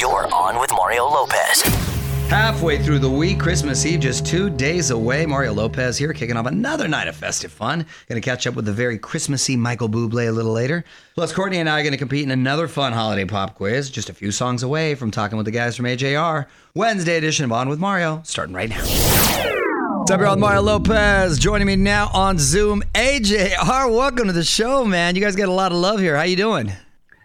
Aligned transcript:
You're 0.00 0.26
on 0.34 0.58
with 0.58 0.72
Mario 0.72 1.04
Lopez. 1.04 1.62
Halfway 2.28 2.82
through 2.82 2.98
the 2.98 3.08
week, 3.08 3.38
Christmas 3.38 3.86
Eve, 3.86 4.00
just 4.00 4.26
two 4.26 4.50
days 4.50 4.90
away. 4.90 5.24
Mario 5.24 5.52
Lopez 5.52 5.96
here, 5.96 6.12
kicking 6.12 6.36
off 6.36 6.46
another 6.46 6.88
night 6.88 7.06
of 7.06 7.14
festive 7.14 7.52
fun. 7.52 7.86
Going 8.08 8.20
to 8.20 8.24
catch 8.24 8.44
up 8.48 8.54
with 8.54 8.64
the 8.64 8.72
very 8.72 8.98
Christmassy 8.98 9.56
Michael 9.56 9.88
Bublé 9.88 10.26
a 10.26 10.32
little 10.32 10.50
later. 10.50 10.84
Plus, 11.14 11.32
Courtney 11.32 11.58
and 11.58 11.68
I 11.68 11.78
are 11.78 11.82
going 11.84 11.92
to 11.92 11.98
compete 11.98 12.24
in 12.24 12.32
another 12.32 12.66
fun 12.66 12.92
holiday 12.92 13.24
pop 13.24 13.54
quiz, 13.54 13.88
just 13.88 14.10
a 14.10 14.14
few 14.14 14.32
songs 14.32 14.64
away 14.64 14.96
from 14.96 15.12
talking 15.12 15.36
with 15.36 15.44
the 15.46 15.52
guys 15.52 15.76
from 15.76 15.84
AJR. 15.84 16.46
Wednesday 16.74 17.16
edition 17.16 17.44
of 17.44 17.52
On 17.52 17.68
with 17.68 17.78
Mario, 17.78 18.20
starting 18.24 18.54
right 18.54 18.70
now. 18.70 18.82
What's 19.98 20.10
up, 20.10 20.20
y'all? 20.20 20.34
Mario 20.36 20.62
Lopez 20.62 21.38
joining 21.38 21.68
me 21.68 21.76
now 21.76 22.10
on 22.12 22.36
Zoom. 22.38 22.82
AJR, 22.94 23.94
welcome 23.94 24.26
to 24.26 24.32
the 24.32 24.42
show, 24.42 24.84
man. 24.84 25.14
You 25.14 25.20
guys 25.20 25.36
got 25.36 25.48
a 25.48 25.52
lot 25.52 25.70
of 25.70 25.78
love 25.78 26.00
here. 26.00 26.16
How 26.16 26.24
you 26.24 26.36
doing? 26.36 26.72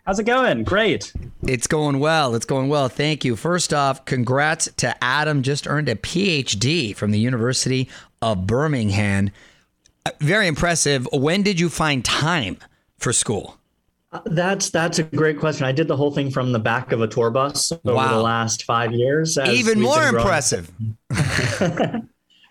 How's 0.09 0.17
it 0.17 0.23
going? 0.23 0.63
Great. 0.63 1.13
It's 1.43 1.67
going 1.67 1.99
well. 1.99 2.33
It's 2.33 2.47
going 2.47 2.67
well. 2.67 2.89
Thank 2.89 3.23
you. 3.23 3.35
First 3.35 3.75
off, 3.75 4.05
congrats 4.05 4.67
to 4.77 5.03
Adam. 5.03 5.43
Just 5.43 5.67
earned 5.67 5.87
a 5.87 5.93
PhD 5.93 6.95
from 6.95 7.11
the 7.11 7.19
University 7.19 7.87
of 8.19 8.47
Birmingham. 8.47 9.29
Uh, 10.07 10.09
Very 10.19 10.47
impressive. 10.47 11.07
When 11.13 11.43
did 11.43 11.59
you 11.59 11.69
find 11.69 12.03
time 12.03 12.57
for 12.97 13.13
school? 13.13 13.59
Uh, 14.11 14.21
That's 14.25 14.71
that's 14.71 14.97
a 14.97 15.03
great 15.03 15.39
question. 15.39 15.67
I 15.67 15.71
did 15.73 15.87
the 15.87 15.95
whole 15.95 16.09
thing 16.09 16.31
from 16.31 16.53
the 16.53 16.59
back 16.59 16.91
of 16.91 17.01
a 17.01 17.07
tour 17.07 17.29
bus 17.29 17.71
over 17.71 17.93
Wow. 17.93 18.11
the 18.17 18.23
last 18.23 18.63
five 18.63 18.91
years. 18.91 19.37
Even 19.37 19.79
more 19.79 20.07
impressive. 20.07 20.71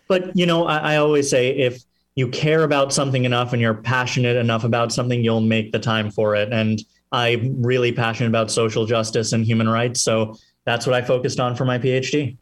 But 0.06 0.36
you 0.36 0.46
know, 0.46 0.64
I, 0.64 0.94
I 0.94 0.96
always 0.98 1.28
say 1.28 1.48
if 1.50 1.82
you 2.14 2.28
care 2.28 2.62
about 2.62 2.92
something 2.92 3.24
enough 3.24 3.52
and 3.52 3.60
you're 3.60 3.74
passionate 3.74 4.36
enough 4.36 4.62
about 4.62 4.92
something, 4.92 5.24
you'll 5.24 5.40
make 5.40 5.72
the 5.72 5.80
time 5.80 6.12
for 6.12 6.36
it. 6.36 6.52
And 6.52 6.80
I'm 7.12 7.62
really 7.62 7.92
passionate 7.92 8.28
about 8.28 8.50
social 8.50 8.86
justice 8.86 9.32
and 9.32 9.44
human 9.44 9.68
rights, 9.68 10.00
so 10.00 10.36
that's 10.64 10.86
what 10.86 10.94
I 10.94 11.02
focused 11.02 11.40
on 11.40 11.56
for 11.56 11.64
my 11.64 11.78
PhD. 11.78 12.36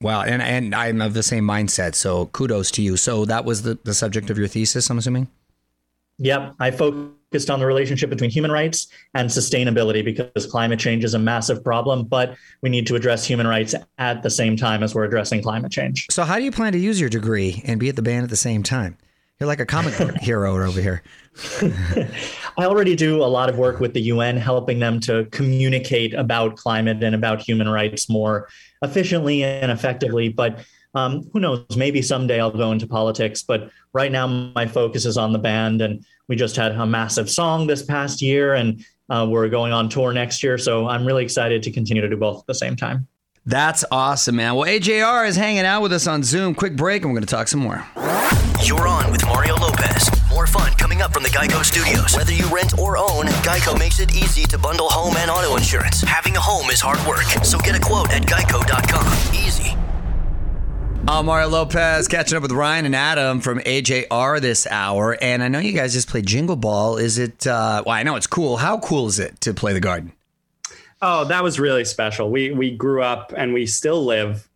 Wow. 0.00 0.22
And, 0.22 0.40
and 0.42 0.74
I'm 0.74 1.00
of 1.00 1.14
the 1.14 1.22
same 1.22 1.44
mindset. 1.44 1.94
So 1.94 2.26
kudos 2.26 2.70
to 2.72 2.82
you. 2.82 2.96
So 2.96 3.24
that 3.24 3.44
was 3.44 3.62
the, 3.62 3.78
the 3.84 3.94
subject 3.94 4.30
of 4.30 4.38
your 4.38 4.46
thesis, 4.46 4.90
I'm 4.90 4.98
assuming? 4.98 5.28
Yep, 6.18 6.54
I 6.58 6.70
focused 6.72 7.48
on 7.48 7.60
the 7.60 7.66
relationship 7.66 8.10
between 8.10 8.30
human 8.30 8.50
rights 8.50 8.88
and 9.14 9.28
sustainability 9.28 10.04
because 10.04 10.46
climate 10.46 10.80
change 10.80 11.04
is 11.04 11.14
a 11.14 11.18
massive 11.18 11.62
problem, 11.62 12.04
but 12.04 12.36
we 12.60 12.70
need 12.70 12.86
to 12.88 12.96
address 12.96 13.24
human 13.24 13.46
rights 13.46 13.74
at 13.98 14.22
the 14.22 14.30
same 14.30 14.56
time 14.56 14.82
as 14.82 14.94
we're 14.94 15.04
addressing 15.04 15.42
climate 15.42 15.70
change. 15.70 16.06
So, 16.10 16.24
how 16.24 16.36
do 16.36 16.42
you 16.42 16.50
plan 16.50 16.72
to 16.72 16.78
use 16.78 17.00
your 17.00 17.10
degree 17.10 17.62
and 17.64 17.78
be 17.78 17.88
at 17.88 17.94
the 17.94 18.02
band 18.02 18.24
at 18.24 18.30
the 18.30 18.36
same 18.36 18.64
time? 18.64 18.96
You're 19.40 19.46
like 19.46 19.60
a 19.60 19.66
comic 19.66 19.96
book 19.96 20.16
hero 20.20 20.60
over 20.66 20.80
here. 20.80 21.02
I 22.58 22.64
already 22.64 22.96
do 22.96 23.22
a 23.22 23.26
lot 23.26 23.48
of 23.48 23.56
work 23.56 23.78
with 23.78 23.94
the 23.94 24.00
UN, 24.02 24.36
helping 24.36 24.80
them 24.80 24.98
to 25.00 25.26
communicate 25.30 26.12
about 26.12 26.56
climate 26.56 27.00
and 27.04 27.14
about 27.14 27.40
human 27.40 27.68
rights 27.68 28.08
more 28.08 28.48
efficiently 28.82 29.44
and 29.44 29.70
effectively. 29.70 30.28
But 30.28 30.64
um, 30.94 31.30
who 31.32 31.38
knows? 31.38 31.64
Maybe 31.76 32.02
someday 32.02 32.40
I'll 32.40 32.50
go 32.50 32.72
into 32.72 32.88
politics. 32.88 33.44
But 33.44 33.70
right 33.92 34.10
now, 34.10 34.26
my 34.26 34.66
focus 34.66 35.06
is 35.06 35.16
on 35.16 35.32
the 35.32 35.38
band, 35.38 35.82
and 35.82 36.04
we 36.26 36.34
just 36.34 36.56
had 36.56 36.72
a 36.72 36.84
massive 36.84 37.30
song 37.30 37.68
this 37.68 37.84
past 37.84 38.20
year, 38.20 38.54
and 38.54 38.84
uh, 39.08 39.24
we're 39.30 39.48
going 39.48 39.72
on 39.72 39.88
tour 39.88 40.12
next 40.12 40.42
year. 40.42 40.58
So 40.58 40.88
I'm 40.88 41.06
really 41.06 41.22
excited 41.22 41.62
to 41.62 41.70
continue 41.70 42.02
to 42.02 42.08
do 42.08 42.16
both 42.16 42.40
at 42.40 42.46
the 42.46 42.54
same 42.54 42.74
time. 42.74 43.06
That's 43.46 43.84
awesome, 43.92 44.34
man. 44.34 44.56
Well, 44.56 44.68
AJR 44.68 45.28
is 45.28 45.36
hanging 45.36 45.64
out 45.64 45.82
with 45.82 45.92
us 45.92 46.08
on 46.08 46.24
Zoom. 46.24 46.56
Quick 46.56 46.74
break, 46.74 47.02
and 47.02 47.12
we're 47.12 47.20
going 47.20 47.26
to 47.26 47.34
talk 47.34 47.46
some 47.46 47.60
more. 47.60 47.86
You're 48.64 48.88
on 48.88 49.10
with 49.12 49.24
Mario 49.24 49.54
Lopez. 49.56 50.10
More 50.28 50.46
fun 50.46 50.72
coming 50.72 51.00
up 51.00 51.12
from 51.14 51.22
the 51.22 51.28
Geico 51.28 51.64
Studios. 51.64 52.16
Whether 52.16 52.32
you 52.32 52.46
rent 52.48 52.78
or 52.78 52.98
own, 52.98 53.26
Geico 53.46 53.78
makes 53.78 54.00
it 54.00 54.14
easy 54.14 54.42
to 54.44 54.58
bundle 54.58 54.88
home 54.88 55.16
and 55.16 55.30
auto 55.30 55.56
insurance. 55.56 56.02
Having 56.02 56.36
a 56.36 56.40
home 56.40 56.68
is 56.70 56.80
hard 56.80 56.98
work, 57.06 57.22
so 57.44 57.58
get 57.58 57.76
a 57.76 57.80
quote 57.80 58.10
at 58.10 58.22
geico.com. 58.22 59.34
Easy. 59.34 59.76
I'm 61.06 61.26
Mario 61.26 61.48
Lopez, 61.48 62.08
catching 62.08 62.36
up 62.36 62.42
with 62.42 62.52
Ryan 62.52 62.84
and 62.84 62.96
Adam 62.96 63.40
from 63.40 63.60
AJR 63.60 64.40
this 64.40 64.66
hour. 64.66 65.16
And 65.22 65.42
I 65.42 65.48
know 65.48 65.60
you 65.60 65.72
guys 65.72 65.92
just 65.92 66.08
played 66.08 66.26
Jingle 66.26 66.56
Ball. 66.56 66.96
Is 66.98 67.16
it, 67.16 67.46
uh, 67.46 67.82
well, 67.86 67.94
I 67.94 68.02
know 68.02 68.16
it's 68.16 68.26
cool. 68.26 68.56
How 68.58 68.78
cool 68.78 69.06
is 69.06 69.18
it 69.18 69.40
to 69.42 69.54
play 69.54 69.72
the 69.72 69.80
garden? 69.80 70.12
Oh, 71.00 71.24
that 71.26 71.44
was 71.44 71.60
really 71.60 71.84
special. 71.84 72.28
We 72.30 72.50
we 72.50 72.76
grew 72.76 73.02
up 73.04 73.32
and 73.36 73.54
we 73.54 73.66
still 73.66 74.04
live 74.04 74.48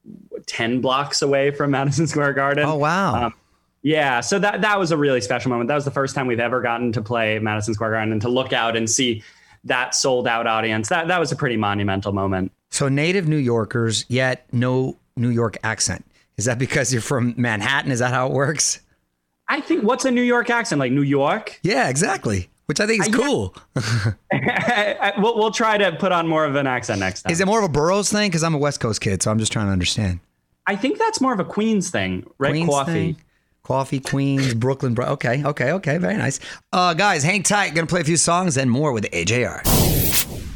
ten 0.47 0.81
blocks 0.81 1.22
away 1.22 1.53
from 1.53 1.71
Madison 1.71 2.09
Square 2.09 2.32
Garden. 2.32 2.65
Oh, 2.66 2.75
wow. 2.77 3.27
Um, 3.27 3.34
yeah, 3.82 4.20
so 4.20 4.38
that 4.38 4.60
that 4.60 4.78
was 4.78 4.93
a 4.93 4.97
really 4.97 5.20
special 5.20 5.50
moment. 5.50 5.69
That 5.69 5.75
was 5.75 5.84
the 5.84 5.91
first 5.91 6.15
time 6.15 6.26
we've 6.26 6.41
ever 6.41 6.60
gotten 6.60 6.93
to 6.93 7.03
play 7.03 7.38
Madison 7.38 7.75
Square 7.75 7.91
Garden 7.91 8.12
and 8.12 8.22
to 8.22 8.28
look 8.28 8.53
out 8.53 8.76
and 8.76 8.88
see 8.88 9.22
that 9.65 9.94
sold 9.94 10.28
out 10.28 10.47
audience. 10.47 10.88
That 10.88 11.09
that 11.09 11.19
was 11.19 11.32
a 11.32 11.37
pretty 11.37 11.56
monumental 11.56 12.12
moment. 12.12 12.53
so, 12.71 12.88
native 12.88 13.28
New 13.28 13.37
Yorkers, 13.37 14.04
yet 14.09 14.47
no 14.53 14.97
New 15.16 15.31
York 15.31 15.56
accent. 15.65 16.04
Is 16.37 16.44
that 16.47 16.59
because 16.59 16.92
you're 16.92 17.03
from 17.03 17.34
Manhattan? 17.37 17.91
Is 17.91 17.98
that 17.98 18.12
how 18.12 18.28
it 18.28 18.32
works? 18.32 18.81
I 19.48 19.60
think 19.60 19.82
what's 19.82 20.04
a 20.04 20.10
New 20.10 20.22
York 20.22 20.48
accent 20.48 20.78
like 20.78 20.92
New 20.92 21.03
York? 21.03 21.59
Yeah, 21.62 21.88
exactly. 21.88 22.48
Which 22.66 22.81
I 22.81 22.87
think 22.87 23.03
is 23.03 23.09
yeah. 23.09 23.15
cool. 23.15 23.54
we'll, 25.22 25.37
we'll 25.37 25.50
try 25.50 25.76
to 25.76 25.92
put 25.92 26.10
on 26.12 26.26
more 26.26 26.44
of 26.44 26.54
an 26.54 26.66
accent 26.66 27.00
next 27.00 27.22
time. 27.22 27.32
Is 27.32 27.41
it 27.41 27.47
more 27.47 27.59
of 27.59 27.65
a 27.65 27.69
boroughs 27.69 28.10
thing? 28.10 28.31
Because 28.31 28.42
I'm 28.42 28.54
a 28.54 28.59
West 28.59 28.81
Coast 28.81 29.00
kid, 29.00 29.22
so 29.22 29.31
I'm 29.31 29.38
just 29.38 29.53
trying 29.53 29.66
to 29.66 29.72
understand. 29.72 30.21
I 30.66 30.76
think 30.76 30.98
that's 30.98 31.21
more 31.21 31.34
of 31.34 31.41
a 31.41 31.44
Queens 31.44 31.91
thing, 31.91 32.25
right? 32.38 32.50
Queens 32.50 32.71
Coffee. 32.71 32.92
thing? 32.92 33.16
Coffee, 33.62 34.00
Queens, 34.00 34.55
Brooklyn. 34.55 34.95
Bro- 34.95 35.06
okay, 35.06 35.45
okay, 35.45 35.73
okay. 35.73 35.99
Very 35.99 36.17
nice. 36.17 36.41
Uh, 36.73 36.95
guys, 36.95 37.23
hang 37.23 37.43
tight. 37.43 37.75
Gonna 37.75 37.87
play 37.87 38.00
a 38.00 38.05
few 38.05 38.17
songs 38.17 38.56
and 38.56 38.71
more 38.71 38.93
with 38.93 39.05
AJR. 39.12 39.62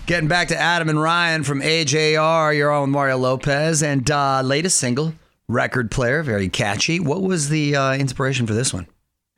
Getting 0.06 0.28
back 0.28 0.48
to 0.48 0.56
Adam 0.56 0.88
and 0.88 1.00
Ryan 1.00 1.44
from 1.44 1.60
AJR. 1.60 2.56
You're 2.56 2.70
on 2.72 2.82
with 2.82 2.90
Mario 2.90 3.16
Lopez 3.16 3.82
and 3.82 4.08
uh, 4.10 4.40
latest 4.42 4.78
single, 4.78 5.14
record 5.48 5.90
player, 5.90 6.22
very 6.22 6.48
catchy. 6.48 7.00
What 7.00 7.22
was 7.22 7.48
the 7.48 7.76
uh, 7.76 7.94
inspiration 7.94 8.46
for 8.46 8.54
this 8.54 8.72
one? 8.72 8.86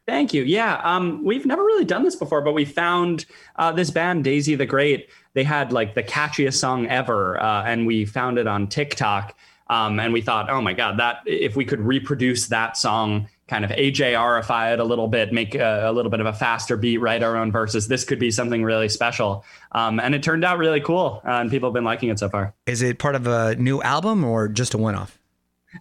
Thank 0.07 0.33
you. 0.33 0.43
Yeah, 0.45 0.81
um, 0.85 1.23
we've 1.23 1.45
never 1.45 1.63
really 1.63 1.85
done 1.85 2.03
this 2.03 2.17
before, 2.17 2.41
but 2.41 2.55
we 2.55 2.65
found 2.65 3.27
uh, 3.57 3.73
this 3.73 3.91
band, 3.91 4.25
Daisy 4.25 4.55
the 4.55 4.65
Great. 4.65 5.11
They 5.35 5.45
had 5.45 5.71
like 5.71 5.95
the 5.95 6.03
catchiest 6.03 6.55
song 6.55 6.87
ever, 6.87 7.39
uh, 7.43 7.65
and 7.65 7.87
we 7.87 8.07
found 8.07 8.39
it 8.39 8.47
on 8.47 8.69
TikTok. 8.69 9.37
Um, 9.69 10.01
and 10.01 10.15
we 10.15 10.23
thought, 10.23 10.49
oh 10.49 10.63
my 10.63 10.73
god, 10.73 10.99
that 10.99 11.19
if 11.27 11.57
we 11.57 11.67
could 11.67 11.81
reproduce 11.81 12.47
that 12.47 12.79
song, 12.79 13.29
kind 13.49 13.65
of 13.65 13.71
AJRify 13.71 14.75
it 14.75 14.81
a 14.81 14.85
little 14.85 15.09
bit, 15.09 15.33
make 15.33 15.55
a, 15.55 15.89
a 15.89 15.93
little 15.93 16.11
bit 16.11 16.21
of 16.21 16.27
a 16.27 16.33
faster 16.33 16.77
beat, 16.77 16.99
write 16.99 17.23
our 17.23 17.37
own 17.37 17.51
verses, 17.51 17.89
this 17.89 18.05
could 18.05 18.19
be 18.19 18.31
something 18.31 18.63
really 18.63 18.89
special. 18.89 19.45
Um, 19.73 19.99
and 19.99 20.15
it 20.15 20.23
turned 20.23 20.45
out 20.45 20.59
really 20.59 20.81
cool, 20.81 21.23
uh, 21.27 21.33
and 21.33 21.51
people 21.51 21.69
have 21.69 21.75
been 21.75 21.85
liking 21.85 22.11
it 22.11 22.19
so 22.19 22.29
far. 22.29 22.55
Is 22.67 22.83
it 22.83 22.99
part 22.99 23.15
of 23.15 23.27
a 23.27 23.57
new 23.57 23.83
album 23.83 24.25
or 24.25 24.49
just 24.49 24.75
a 24.75 24.79
one-off? 24.79 25.19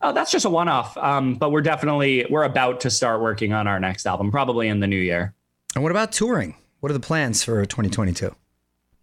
Oh, 0.01 0.11
that's 0.11 0.31
just 0.31 0.45
a 0.45 0.49
one-off. 0.49 0.97
Um, 0.97 1.35
but 1.35 1.51
we're 1.51 1.61
definitely 1.61 2.25
we're 2.29 2.43
about 2.43 2.81
to 2.81 2.89
start 2.89 3.21
working 3.21 3.53
on 3.53 3.67
our 3.67 3.79
next 3.79 4.05
album, 4.05 4.31
probably 4.31 4.67
in 4.67 4.79
the 4.79 4.87
new 4.87 4.97
year. 4.99 5.33
And 5.75 5.83
what 5.83 5.91
about 5.91 6.11
touring? 6.11 6.55
What 6.79 6.89
are 6.89 6.93
the 6.93 6.99
plans 6.99 7.43
for 7.43 7.65
2022? 7.65 8.35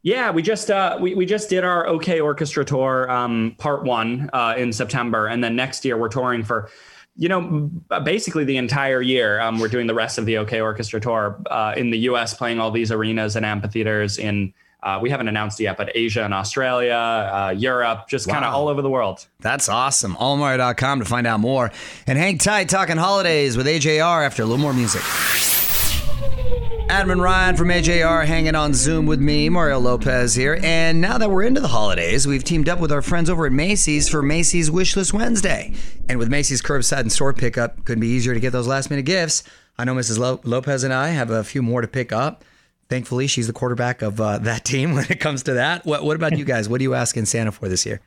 Yeah, 0.03 0.31
we 0.31 0.43
just 0.43 0.71
uh, 0.71 0.99
we 1.01 1.15
we 1.15 1.25
just 1.25 1.49
did 1.49 1.65
our 1.65 1.87
OK 1.87 2.21
Orchestra 2.21 2.63
tour, 2.65 3.11
um, 3.11 3.55
part 3.57 3.85
one, 3.85 4.29
uh, 4.35 4.55
in 4.57 4.71
September, 4.71 5.27
and 5.27 5.43
then 5.43 5.57
next 5.57 5.83
year 5.85 5.97
we're 5.97 6.11
touring 6.11 6.45
for, 6.45 6.69
you 7.17 7.29
know, 7.29 7.71
basically 8.03 8.45
the 8.45 8.57
entire 8.57 9.01
year. 9.01 9.41
Um, 9.41 9.61
we're 9.61 9.69
doing 9.69 9.87
the 9.87 9.95
rest 9.95 10.19
of 10.19 10.27
the 10.27 10.39
OK 10.39 10.61
Orchestra 10.61 11.01
tour 11.01 11.41
uh, 11.51 11.75
in 11.77 11.91
the 11.91 11.99
U.S., 11.99 12.35
playing 12.35 12.59
all 12.59 12.71
these 12.71 12.91
arenas 12.91 13.37
and 13.37 13.47
amphitheaters 13.47 14.19
in. 14.19 14.53
Uh, 14.83 14.99
we 15.01 15.09
haven't 15.09 15.29
announced 15.29 15.59
yet, 15.59 15.79
but 15.79 15.91
Asia 15.95 16.25
and 16.25 16.35
Australia, 16.35 16.93
uh, 16.93 17.55
Europe, 17.57 18.07
just 18.07 18.29
kind 18.29 18.45
of 18.45 18.53
all 18.53 18.69
over 18.69 18.83
the 18.83 18.91
world. 18.91 19.27
That's 19.41 19.71
awesome. 19.71 20.15
Allmario.com 20.17 20.99
to 20.99 21.07
find 21.07 21.27
out 21.27 21.41
more. 21.41 21.73
And 22.07 22.19
hang 22.19 22.37
tight, 22.37 22.69
talking 22.69 22.99
holidays 22.99 23.57
with 23.57 23.67
AJR 23.67 24.27
after 24.27 24.43
a 24.43 24.45
little 24.45 24.61
more 24.61 24.75
music. 24.75 25.64
Adam 26.95 27.11
and 27.11 27.21
Ryan 27.21 27.57
from 27.57 27.69
AJR 27.71 28.25
hanging 28.25 28.55
on 28.55 28.73
Zoom 28.73 29.05
with 29.07 29.19
me, 29.19 29.49
Mario 29.49 29.81
Lopez 29.81 30.37
here. 30.37 30.61
And 30.63 31.01
now 31.01 31.19
that 31.19 31.29
we're 31.29 31.43
into 31.43 31.61
the 31.61 31.67
holidays, 31.67 32.25
we've 32.25 32.45
teamed 32.45 32.69
up 32.69 32.79
with 32.79 32.93
our 32.93 33.03
friends 33.03 33.29
over 33.29 33.47
at 33.47 33.53
Macy's 33.53 34.09
for 34.09 34.23
Macy's 34.23 34.71
Wishlist 34.71 35.13
Wednesday. 35.13 35.73
And 36.09 36.21
with 36.21 36.29
Macy's 36.29 36.63
curbside 36.63 37.01
and 37.01 37.11
store 37.11 37.33
pickup, 37.33 37.85
couldn't 37.85 38.01
be 38.01 38.07
easier 38.07 38.33
to 38.33 38.39
get 38.39 38.53
those 38.53 38.69
last 38.69 38.91
minute 38.91 39.07
gifts. 39.07 39.43
I 39.77 39.83
know 39.83 39.93
Mrs. 39.93 40.21
Lo- 40.21 40.41
Lopez 40.45 40.85
and 40.85 40.95
I 40.95 41.09
have 41.09 41.31
a 41.31 41.43
few 41.43 41.63
more 41.63 41.81
to 41.81 41.89
pick 41.89 42.13
up. 42.13 42.45
Thankfully, 42.89 43.27
she's 43.27 43.49
the 43.49 43.53
quarterback 43.53 44.01
of 44.01 44.21
uh, 44.21 44.39
that 44.39 44.65
team 44.65 44.95
when 44.95 45.05
it 45.11 45.19
comes 45.19 45.43
to 45.43 45.55
that. 45.55 45.85
What, 45.85 46.05
what 46.05 46.15
about 46.15 46.39
you 46.39 46.45
guys? 46.45 46.69
What 46.69 46.79
are 46.81 46.85
you 46.85 46.95
asking 46.95 47.25
Santa 47.25 47.51
for 47.51 47.69
this 47.69 47.85
year? 47.85 48.03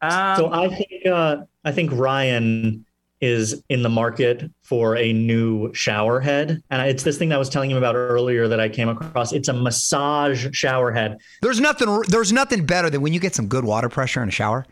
Um, 0.00 0.36
So 0.36 0.50
I 0.50 0.68
think 0.74 1.06
uh, 1.06 1.36
I 1.66 1.72
think 1.72 1.92
Ryan 1.92 2.86
is 3.20 3.62
in 3.68 3.82
the 3.82 3.88
market 3.88 4.50
for 4.62 4.96
a 4.96 5.12
new 5.12 5.72
shower 5.74 6.20
head, 6.20 6.62
and 6.70 6.88
it's 6.88 7.02
this 7.02 7.18
thing 7.18 7.28
that 7.30 7.34
I 7.36 7.38
was 7.38 7.48
telling 7.48 7.70
him 7.70 7.76
about 7.76 7.94
earlier 7.94 8.48
that 8.48 8.60
I 8.60 8.68
came 8.68 8.88
across. 8.88 9.32
It's 9.32 9.48
a 9.48 9.52
massage 9.52 10.48
shower 10.52 10.90
head. 10.92 11.18
There's 11.42 11.60
nothing. 11.60 12.02
There's 12.08 12.32
nothing 12.32 12.64
better 12.66 12.88
than 12.90 13.02
when 13.02 13.12
you 13.12 13.20
get 13.20 13.34
some 13.34 13.46
good 13.46 13.64
water 13.64 13.88
pressure 13.88 14.22
in 14.22 14.28
a 14.28 14.32
shower, 14.32 14.64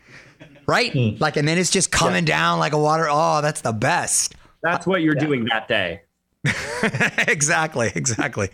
right? 0.67 0.95
Like, 1.21 1.37
and 1.37 1.47
then 1.47 1.59
it's 1.59 1.71
just 1.71 1.91
coming 1.91 2.25
down 2.25 2.59
like 2.59 2.73
a 2.73 2.79
water. 2.79 3.07
Oh, 3.11 3.41
that's 3.43 3.61
the 3.61 3.73
best. 3.73 4.35
that's 4.63 4.87
what 4.87 5.03
you're 5.03 5.15
doing 5.15 5.45
that 5.47 5.69
day. 5.69 6.03
exactly. 7.29 7.93
Exactly. 7.95 8.51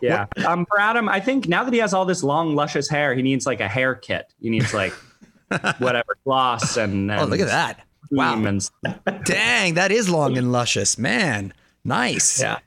Yeah. 0.00 0.26
Um, 0.46 0.66
for 0.66 0.78
Adam, 0.80 1.08
I 1.08 1.20
think 1.20 1.48
now 1.48 1.64
that 1.64 1.72
he 1.72 1.78
has 1.80 1.94
all 1.94 2.04
this 2.04 2.22
long, 2.22 2.54
luscious 2.54 2.88
hair, 2.88 3.14
he 3.14 3.22
needs 3.22 3.46
like 3.46 3.60
a 3.60 3.68
hair 3.68 3.94
kit. 3.94 4.32
He 4.40 4.50
needs 4.50 4.72
like 4.74 4.92
whatever 5.78 6.16
gloss 6.24 6.76
and, 6.76 7.10
and 7.10 7.20
Oh, 7.20 7.24
look 7.24 7.40
at 7.40 7.48
that. 7.48 7.80
Wow. 8.12 8.44
and 8.44 8.70
Dang, 9.24 9.74
that 9.74 9.90
is 9.90 10.08
long 10.08 10.36
and 10.38 10.52
luscious. 10.52 10.98
Man, 10.98 11.52
nice. 11.84 12.40
Yeah. 12.40 12.58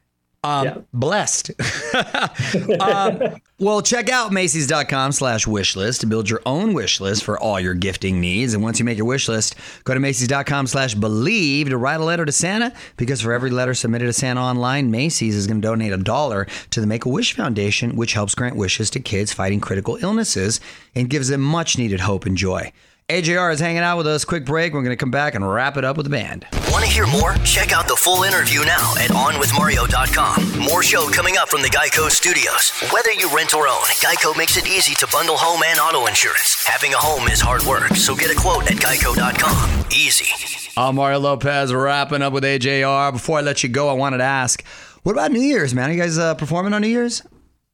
Um, 0.43 0.65
Yeah. 0.65 0.77
Blessed. 0.93 1.51
um, 2.79 3.19
well, 3.59 3.81
check 3.81 4.09
out 4.09 4.31
Macy's.com 4.31 5.11
slash 5.11 5.47
wish 5.47 5.75
list 5.75 6.01
to 6.01 6.07
build 6.07 6.29
your 6.29 6.41
own 6.45 6.73
wish 6.73 6.99
list 7.01 7.23
for 7.23 7.39
all 7.39 7.59
your 7.59 7.73
gifting 7.73 8.19
needs. 8.21 8.53
And 8.53 8.61
once 8.61 8.77
you 8.77 8.85
make 8.85 8.97
your 8.97 9.07
wish 9.07 9.27
list, 9.27 9.55
go 9.85 9.93
to 9.95 9.99
Macy's.com 9.99 10.67
slash 10.67 10.93
believe 10.93 11.69
to 11.69 11.77
write 11.77 11.99
a 11.99 12.03
letter 12.03 12.25
to 12.25 12.31
Santa 12.31 12.73
because 12.97 13.21
for 13.21 13.33
every 13.33 13.49
letter 13.49 13.73
submitted 13.73 14.05
to 14.05 14.13
Santa 14.13 14.39
online, 14.41 14.91
Macy's 14.91 15.35
is 15.35 15.47
going 15.47 15.61
to 15.61 15.67
donate 15.67 15.93
a 15.93 15.97
dollar 15.97 16.45
to 16.71 16.81
the 16.81 16.85
Make 16.87 17.05
a 17.05 17.09
Wish 17.09 17.33
Foundation, 17.33 17.95
which 17.95 18.13
helps 18.13 18.35
grant 18.35 18.55
wishes 18.55 18.89
to 18.91 18.99
kids 18.99 19.33
fighting 19.33 19.59
critical 19.61 19.97
illnesses 20.01 20.59
and 20.93 21.09
gives 21.09 21.29
them 21.29 21.41
much 21.41 21.77
needed 21.77 22.01
hope 22.01 22.25
and 22.25 22.37
joy. 22.37 22.71
AJR 23.09 23.53
is 23.53 23.59
hanging 23.59 23.83
out 23.83 23.97
with 23.97 24.07
us. 24.07 24.25
Quick 24.25 24.45
break. 24.45 24.73
We're 24.73 24.81
going 24.81 24.89
to 24.89 24.95
come 24.95 25.11
back 25.11 25.35
and 25.35 25.47
wrap 25.47 25.77
it 25.77 25.85
up 25.85 25.95
with 25.95 26.07
the 26.07 26.09
band. 26.09 26.47
Want 26.71 26.83
to 26.83 26.89
hear 26.89 27.05
more? 27.05 27.35
Check 27.45 27.71
out 27.71 27.87
the 27.87 27.95
full 27.95 28.23
interview 28.23 28.65
now 28.65 28.95
at 28.97 29.11
OnWithMario.com. 29.11 30.59
More 30.65 30.81
show 30.81 31.07
coming 31.11 31.37
up 31.37 31.47
from 31.49 31.61
the 31.61 31.67
Geico 31.67 32.09
Studios. 32.09 32.71
Whether 32.91 33.11
you 33.11 33.29
rent 33.29 33.53
or 33.53 33.67
own, 33.67 33.83
Geico 34.01 34.35
makes 34.35 34.57
it 34.57 34.65
easy 34.67 34.95
to 34.95 35.07
bundle 35.11 35.37
home 35.37 35.61
and 35.63 35.79
auto 35.79 36.07
insurance. 36.07 36.65
Having 36.65 36.95
a 36.95 36.97
home 36.97 37.27
is 37.27 37.39
hard 37.39 37.61
work, 37.65 37.89
so 37.95 38.15
get 38.15 38.31
a 38.31 38.35
quote 38.35 38.71
at 38.71 38.77
Geico.com. 38.77 39.85
Easy. 39.91 40.71
I'm 40.75 40.95
Mario 40.95 41.19
Lopez 41.19 41.71
wrapping 41.71 42.23
up 42.23 42.33
with 42.33 42.43
AJR. 42.43 43.11
Before 43.11 43.37
I 43.37 43.41
let 43.41 43.61
you 43.61 43.69
go, 43.69 43.87
I 43.87 43.93
wanted 43.93 44.17
to 44.17 44.23
ask, 44.23 44.65
what 45.03 45.11
about 45.11 45.31
New 45.31 45.41
Year's, 45.41 45.75
man? 45.75 45.91
Are 45.91 45.93
you 45.93 46.01
guys 46.01 46.17
uh, 46.17 46.33
performing 46.33 46.73
on 46.73 46.81
New 46.81 46.87
Year's? 46.87 47.21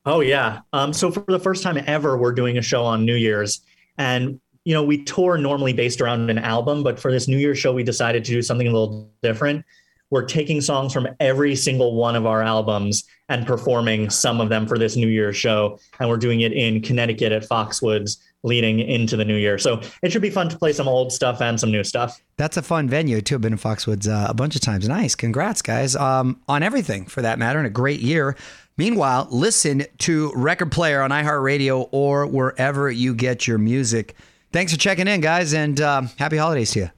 Oh 0.05 0.19
yeah. 0.19 0.59
Um, 0.73 0.91
so 0.91 1.09
for 1.09 1.23
the 1.25 1.39
first 1.39 1.63
time 1.63 1.81
ever, 1.87 2.17
we're 2.17 2.33
doing 2.33 2.57
a 2.57 2.61
show 2.61 2.83
on 2.83 3.05
New 3.05 3.15
Year's, 3.15 3.61
and 3.97 4.41
you 4.63 4.73
know 4.73 4.83
we 4.83 5.03
tour 5.03 5.37
normally 5.37 5.73
based 5.73 6.01
around 6.01 6.29
an 6.29 6.37
album, 6.37 6.83
but 6.83 6.99
for 6.99 7.11
this 7.11 7.27
New 7.27 7.37
Year's 7.37 7.57
show, 7.57 7.73
we 7.73 7.83
decided 7.83 8.23
to 8.25 8.31
do 8.31 8.41
something 8.41 8.67
a 8.67 8.71
little 8.71 9.11
different. 9.23 9.65
We're 10.09 10.25
taking 10.25 10.59
songs 10.59 10.91
from 10.91 11.07
every 11.21 11.55
single 11.55 11.95
one 11.95 12.17
of 12.17 12.25
our 12.25 12.41
albums 12.41 13.05
and 13.29 13.47
performing 13.47 14.09
some 14.09 14.41
of 14.41 14.49
them 14.49 14.67
for 14.67 14.77
this 14.77 14.97
New 14.97 15.07
Year's 15.07 15.37
show, 15.37 15.79
and 15.99 16.09
we're 16.09 16.17
doing 16.17 16.41
it 16.41 16.51
in 16.51 16.81
Connecticut 16.81 17.31
at 17.31 17.47
Foxwoods, 17.47 18.17
leading 18.43 18.81
into 18.81 19.15
the 19.15 19.23
New 19.23 19.37
Year. 19.37 19.57
So 19.57 19.79
it 20.03 20.11
should 20.11 20.21
be 20.21 20.29
fun 20.29 20.49
to 20.49 20.57
play 20.57 20.73
some 20.73 20.89
old 20.89 21.13
stuff 21.13 21.41
and 21.41 21.57
some 21.57 21.71
new 21.71 21.85
stuff. 21.85 22.21
That's 22.35 22.57
a 22.57 22.61
fun 22.61 22.89
venue, 22.89 23.21
too. 23.21 23.35
I've 23.35 23.41
been 23.41 23.53
in 23.53 23.59
Foxwoods 23.59 24.09
uh, 24.09 24.29
a 24.29 24.33
bunch 24.33 24.55
of 24.55 24.61
times. 24.61 24.85
Nice. 24.85 25.15
Congrats, 25.15 25.61
guys, 25.61 25.95
um, 25.95 26.41
on 26.49 26.61
everything 26.61 27.05
for 27.05 27.21
that 27.21 27.39
matter, 27.39 27.59
and 27.59 27.67
a 27.67 27.71
great 27.71 28.01
year. 28.01 28.35
Meanwhile, 28.75 29.29
listen 29.31 29.85
to 29.99 30.33
Record 30.35 30.73
Player 30.73 31.01
on 31.01 31.11
iHeartRadio 31.11 31.87
or 31.91 32.27
wherever 32.27 32.91
you 32.91 33.15
get 33.15 33.47
your 33.47 33.59
music. 33.59 34.13
Thanks 34.51 34.71
for 34.73 34.79
checking 34.79 35.07
in, 35.07 35.21
guys, 35.21 35.53
and 35.53 35.79
um, 35.81 36.09
happy 36.17 36.37
holidays 36.37 36.71
to 36.71 36.79
you. 36.79 36.89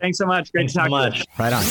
Thanks 0.00 0.18
so 0.18 0.26
much. 0.26 0.52
Great 0.52 0.62
Thanks 0.62 0.72
to 0.74 0.78
talk 0.80 0.88
so 0.90 0.96
to 0.96 1.04
you. 1.04 1.10
much. 1.10 1.24
Right 1.38 1.52
on. 1.52 1.64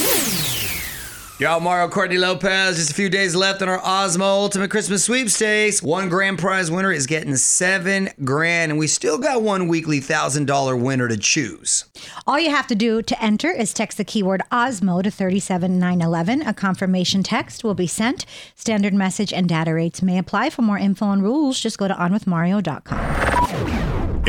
Y'all, 1.39 1.61
Mario 1.61 1.87
Courtney 1.87 2.17
Lopez. 2.17 2.75
Just 2.75 2.91
a 2.91 2.93
few 2.93 3.07
days 3.09 3.33
left 3.33 3.61
on 3.61 3.69
our 3.69 3.79
Osmo 3.79 4.23
Ultimate 4.23 4.69
Christmas 4.69 5.05
Sweepstakes. 5.05 5.81
One 5.81 6.09
grand 6.09 6.37
prize 6.37 6.69
winner 6.69 6.91
is 6.91 7.07
getting 7.07 7.37
seven 7.37 8.09
grand, 8.25 8.73
and 8.73 8.77
we 8.79 8.87
still 8.87 9.17
got 9.17 9.41
one 9.41 9.69
weekly 9.69 10.01
thousand 10.01 10.47
dollar 10.47 10.75
winner 10.75 11.07
to 11.07 11.15
choose. 11.15 11.85
All 12.27 12.37
you 12.37 12.49
have 12.49 12.67
to 12.67 12.75
do 12.75 13.01
to 13.01 13.23
enter 13.23 13.49
is 13.51 13.73
text 13.73 13.97
the 13.97 14.03
keyword 14.03 14.41
Osmo 14.51 15.01
to 15.01 15.09
37911. 15.09 16.41
A 16.41 16.53
confirmation 16.53 17.23
text 17.23 17.63
will 17.63 17.73
be 17.73 17.87
sent. 17.87 18.25
Standard 18.55 18.93
message 18.93 19.31
and 19.31 19.47
data 19.47 19.73
rates 19.73 20.01
may 20.01 20.17
apply. 20.17 20.49
For 20.49 20.61
more 20.61 20.77
info 20.77 21.09
and 21.11 21.23
rules, 21.23 21.57
just 21.57 21.77
go 21.77 21.87
to 21.87 21.93
onwithmario.com. 21.93 23.78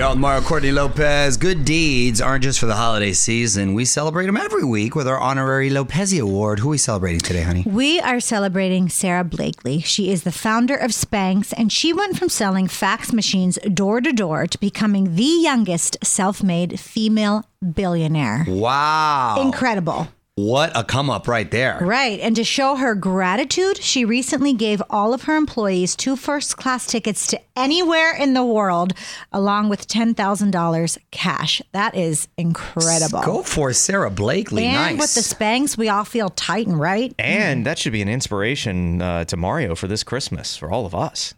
I'm 0.03 0.19
Mario 0.19 0.41
Courtney 0.41 0.73
Lopez. 0.73 1.37
Good 1.37 1.67
deeds 1.67 2.23
aren't 2.23 2.43
just 2.43 2.59
for 2.59 2.65
the 2.65 2.75
holiday 2.75 3.13
season. 3.13 3.75
We 3.75 3.85
celebrate 3.85 4.27
them 4.27 4.37
every 4.37 4.65
week 4.65 4.95
with 4.95 5.07
our 5.07 5.19
honorary 5.19 5.69
Lopez 5.69 6.19
Award. 6.19 6.61
Who 6.61 6.69
are 6.69 6.71
we 6.71 6.79
celebrating 6.79 7.21
today, 7.21 7.43
honey? 7.43 7.65
We 7.67 8.01
are 8.01 8.19
celebrating 8.19 8.89
Sara 8.89 9.25
Blakely. 9.25 9.81
She 9.81 10.11
is 10.11 10.23
the 10.23 10.33
founder 10.33 10.75
of 10.75 10.93
Spanx, 10.93 11.53
and 11.55 11.71
she 11.71 11.93
went 11.93 12.19
from 12.19 12.31
selling 12.31 12.67
fax 12.67 13.13
machines 13.13 13.59
door 13.75 14.01
to 14.01 14.11
door 14.11 14.47
to 14.47 14.59
becoming 14.59 15.17
the 15.17 15.23
youngest 15.23 15.99
self 16.03 16.43
made 16.43 16.81
female 16.81 17.45
billionaire. 17.75 18.47
Wow. 18.49 19.37
Incredible. 19.43 20.09
What 20.37 20.73
a 20.75 20.85
come 20.85 21.11
up 21.11 21.29
right 21.29 21.51
there. 21.51 21.79
Right. 21.83 22.19
And 22.21 22.35
to 22.37 22.45
show 22.45 22.77
her 22.77 22.95
gratitude, 22.95 23.77
she 23.79 24.05
recently 24.05 24.55
gave 24.55 24.83
all 24.89 25.13
of 25.13 25.25
her 25.25 25.37
employees 25.37 25.95
two 25.95 26.17
first 26.17 26.57
class 26.57 26.87
tickets 26.87 27.27
to 27.29 27.41
anywhere 27.57 28.17
in 28.17 28.33
the 28.33 28.45
world, 28.45 28.95
along 29.33 29.69
with 29.69 29.87
$10,000 29.87 30.99
cash. 31.11 31.61
That 31.73 31.95
is 31.95 32.29
incredible. 32.39 33.23
Go 33.23 33.43
for 33.43 33.73
Sara 33.73 34.11
Blakely. 34.11 34.65
And 34.65 34.97
nice. 34.97 35.01
with 35.01 35.15
the 35.15 35.35
Spanx, 35.35 35.77
we 35.77 35.89
all 35.89 36.05
feel 36.05 36.31
tight 36.31 36.67
and 36.67 36.81
right. 36.81 37.15
And 37.19 37.67
that 37.67 37.79
should 37.79 37.93
be 37.93 38.03
an 38.03 38.09
inspiration 38.09 39.03
uh, 39.03 39.25
to 39.25 39.37
Mario 39.37 39.75
for 39.75 39.89
this 39.89 40.03
Christmas 40.03 40.57
for 40.57 40.71
all 40.71 40.87
of 40.87 40.95
us. 40.95 41.35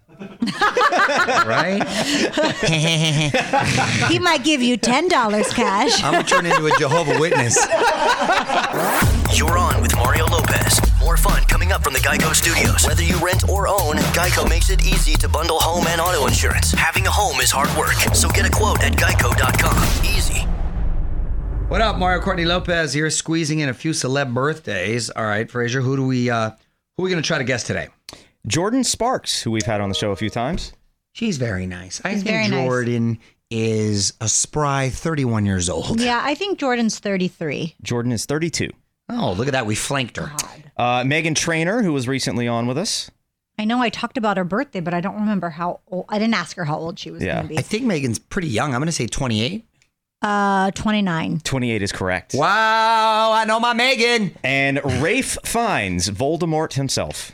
Right? 1.46 1.82
He 4.08 4.18
might 4.18 4.44
give 4.44 4.62
you 4.62 4.76
$10 4.78 5.54
cash. 5.54 6.02
I'm 6.02 6.12
going 6.12 6.24
to 6.24 6.30
turn 6.30 6.46
into 6.46 6.66
a 6.66 6.70
Jehovah 6.78 7.18
Witness. 7.18 7.56
You're 9.36 9.56
on 9.58 9.80
with 9.80 9.94
Mario 9.96 10.26
Lopez. 10.26 10.80
More 11.00 11.16
fun 11.16 11.42
coming 11.44 11.72
up 11.72 11.82
from 11.82 11.92
the 11.92 11.98
Geico 12.00 12.34
Studios. 12.34 12.86
Whether 12.86 13.02
you 13.02 13.16
rent 13.18 13.48
or 13.48 13.68
own, 13.68 13.96
Geico 14.14 14.48
makes 14.48 14.70
it 14.70 14.84
easy 14.84 15.14
to 15.14 15.28
bundle 15.28 15.58
home 15.58 15.86
and 15.88 16.00
auto 16.00 16.26
insurance. 16.26 16.72
Having 16.72 17.06
a 17.06 17.10
home 17.10 17.40
is 17.40 17.50
hard 17.50 17.74
work, 17.78 17.94
so 18.14 18.28
get 18.28 18.46
a 18.46 18.50
quote 18.50 18.82
at 18.82 18.92
Geico.com. 18.92 20.04
Easy. 20.04 20.40
What 21.68 21.80
up, 21.80 21.96
Mario 21.96 22.20
Courtney 22.20 22.44
Lopez 22.44 22.92
here, 22.92 23.08
squeezing 23.08 23.60
in 23.60 23.68
a 23.68 23.74
few 23.74 23.92
celeb 23.92 24.34
birthdays. 24.34 25.08
All 25.10 25.24
right, 25.24 25.50
Frazier, 25.50 25.80
who 25.80 25.96
do 25.96 26.06
we 26.06 26.28
uh 26.28 26.50
who 26.96 27.02
are 27.02 27.04
we 27.04 27.10
gonna 27.10 27.22
try 27.22 27.38
to 27.38 27.44
guess 27.44 27.64
today? 27.64 27.88
Jordin 28.48 28.84
Sparks, 28.84 29.42
who 29.42 29.50
we've 29.50 29.64
had 29.66 29.80
on 29.80 29.88
the 29.88 29.94
show 29.94 30.10
a 30.10 30.16
few 30.16 30.30
times. 30.30 30.72
She's 31.12 31.36
very 31.36 31.66
nice. 31.66 32.00
I 32.04 32.14
She's 32.14 32.22
think 32.22 32.34
very 32.34 32.48
nice. 32.48 32.68
Jordin 32.68 33.18
is 33.50 34.14
a 34.20 34.28
spry 34.28 34.88
31 34.90 35.44
years 35.46 35.68
old. 35.68 36.00
Yeah, 36.00 36.20
I 36.24 36.34
think 36.34 36.58
Jordin's 36.58 36.98
33. 36.98 37.76
Jordin 37.84 38.12
is 38.12 38.24
32. 38.26 38.70
Oh, 39.10 39.32
look 39.32 39.46
at 39.46 39.52
that. 39.52 39.66
We 39.66 39.74
flanked 39.74 40.16
her. 40.16 40.30
Uh, 40.76 41.02
Meghan 41.02 41.36
Trainor, 41.36 41.82
who 41.82 41.92
was 41.92 42.08
recently 42.08 42.48
on 42.48 42.66
with 42.66 42.78
us. 42.78 43.10
I 43.58 43.66
know 43.66 43.80
I 43.82 43.90
talked 43.90 44.16
about 44.16 44.38
her 44.38 44.44
birthday, 44.44 44.80
but 44.80 44.94
I 44.94 45.02
don't 45.02 45.16
remember 45.16 45.50
how 45.50 45.80
old. 45.86 46.06
I 46.08 46.18
didn't 46.18 46.34
ask 46.34 46.56
her 46.56 46.64
how 46.64 46.78
old 46.78 46.98
she 46.98 47.10
was 47.10 47.22
Yeah. 47.22 47.34
going 47.34 47.44
to 47.44 47.48
be. 47.50 47.58
I 47.58 47.62
think 47.62 47.84
Meghan's 47.84 48.18
pretty 48.18 48.48
young. 48.48 48.74
I'm 48.74 48.80
gonna 48.80 48.90
say 48.90 49.06
28. 49.06 49.66
Uh, 50.22 50.70
29. 50.70 51.40
28 51.44 51.82
is 51.82 51.92
correct. 51.92 52.32
Wow, 52.34 53.32
I 53.32 53.44
know 53.44 53.60
my 53.60 53.74
Meghan. 53.74 54.32
And 54.42 54.80
Ralph 54.82 55.36
Fiennes 55.44 56.08
Voldemort 56.08 56.72
himself. 56.74 57.32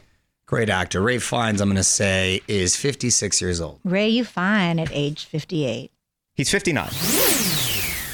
Great 0.49 0.71
actor. 0.71 1.03
Ralph 1.03 1.25
Fiennes, 1.25 1.61
I'm 1.61 1.69
gonna 1.69 1.85
say, 1.85 2.41
is 2.49 2.75
56 2.75 3.43
years 3.43 3.61
old. 3.61 3.81
Ray, 3.85 4.09
you 4.09 4.25
fine 4.25 4.79
at 4.79 4.89
age 4.91 5.27
58. 5.27 5.93
He's 6.37 6.51
59. 6.51 6.89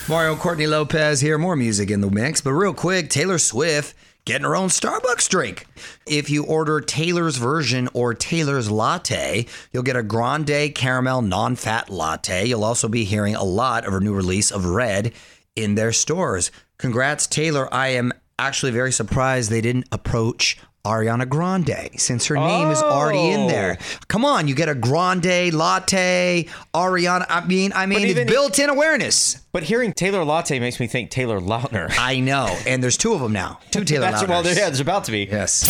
Mario 0.08 0.34
Courtney 0.34 0.66
Lopez 0.66 1.20
here. 1.20 1.38
More 1.38 1.54
music 1.54 1.92
in 1.92 2.00
the 2.00 2.10
mix, 2.10 2.40
but 2.40 2.50
real 2.50 2.74
quick, 2.74 3.08
Taylor 3.08 3.38
Swift 3.38 3.94
getting 4.24 4.44
her 4.44 4.56
own 4.56 4.68
Starbucks 4.68 5.28
drink. 5.28 5.64
If 6.08 6.28
you 6.28 6.44
order 6.44 6.80
Taylor's 6.80 7.36
version 7.36 7.88
or 7.94 8.14
Taylor's 8.14 8.68
latte, 8.68 9.46
you'll 9.72 9.84
get 9.84 9.94
a 9.94 10.02
grande 10.02 10.74
caramel 10.74 11.22
non-fat 11.22 11.88
latte. 11.88 12.46
You'll 12.46 12.64
also 12.64 12.88
be 12.88 13.04
hearing 13.04 13.36
a 13.36 13.44
lot 13.44 13.86
of 13.86 13.92
her 13.92 14.00
new 14.00 14.12
release 14.12 14.50
of 14.50 14.66
Red 14.66 15.12
in 15.54 15.76
their 15.76 15.92
stores. 15.92 16.50
Congrats, 16.78 17.28
Taylor. 17.28 17.72
I 17.72 17.88
am 17.88 18.12
actually 18.40 18.72
very 18.72 18.90
surprised 18.90 19.50
they 19.50 19.60
didn't 19.60 19.86
approach 19.92 20.58
Ariana 20.84 21.28
Grande 21.28 21.90
since 21.96 22.26
her 22.26 22.36
name 22.36 22.70
is 22.70 22.82
already 22.82 23.30
in 23.30 23.40
oh. 23.42 23.48
there. 23.48 23.78
Come 24.08 24.24
on, 24.24 24.48
you 24.48 24.54
get 24.54 24.68
a 24.68 24.74
grande 24.74 25.52
latte, 25.54 26.46
Ariana. 26.74 27.26
I 27.28 27.46
mean, 27.46 27.72
I 27.74 27.86
mean, 27.86 28.00
even- 28.00 28.22
it's 28.22 28.30
built-in 28.30 28.68
awareness. 28.68 29.38
But 29.52 29.62
hearing 29.62 29.92
Taylor 29.92 30.24
Latte 30.24 30.58
makes 30.58 30.80
me 30.80 30.86
think 30.86 31.10
Taylor 31.10 31.40
Lautner. 31.40 31.94
I 31.98 32.20
know, 32.20 32.46
and 32.66 32.82
there's 32.82 32.96
two 32.96 33.14
of 33.14 33.20
them 33.20 33.32
now. 33.32 33.60
Two 33.70 33.84
Taylor 33.84 34.10
That's 34.10 34.22
well, 34.26 34.42
Lautners. 34.42 34.56
yeah, 34.58 34.66
there's 34.66 34.80
about 34.80 35.04
to 35.04 35.12
be. 35.12 35.28
Yes. 35.30 35.68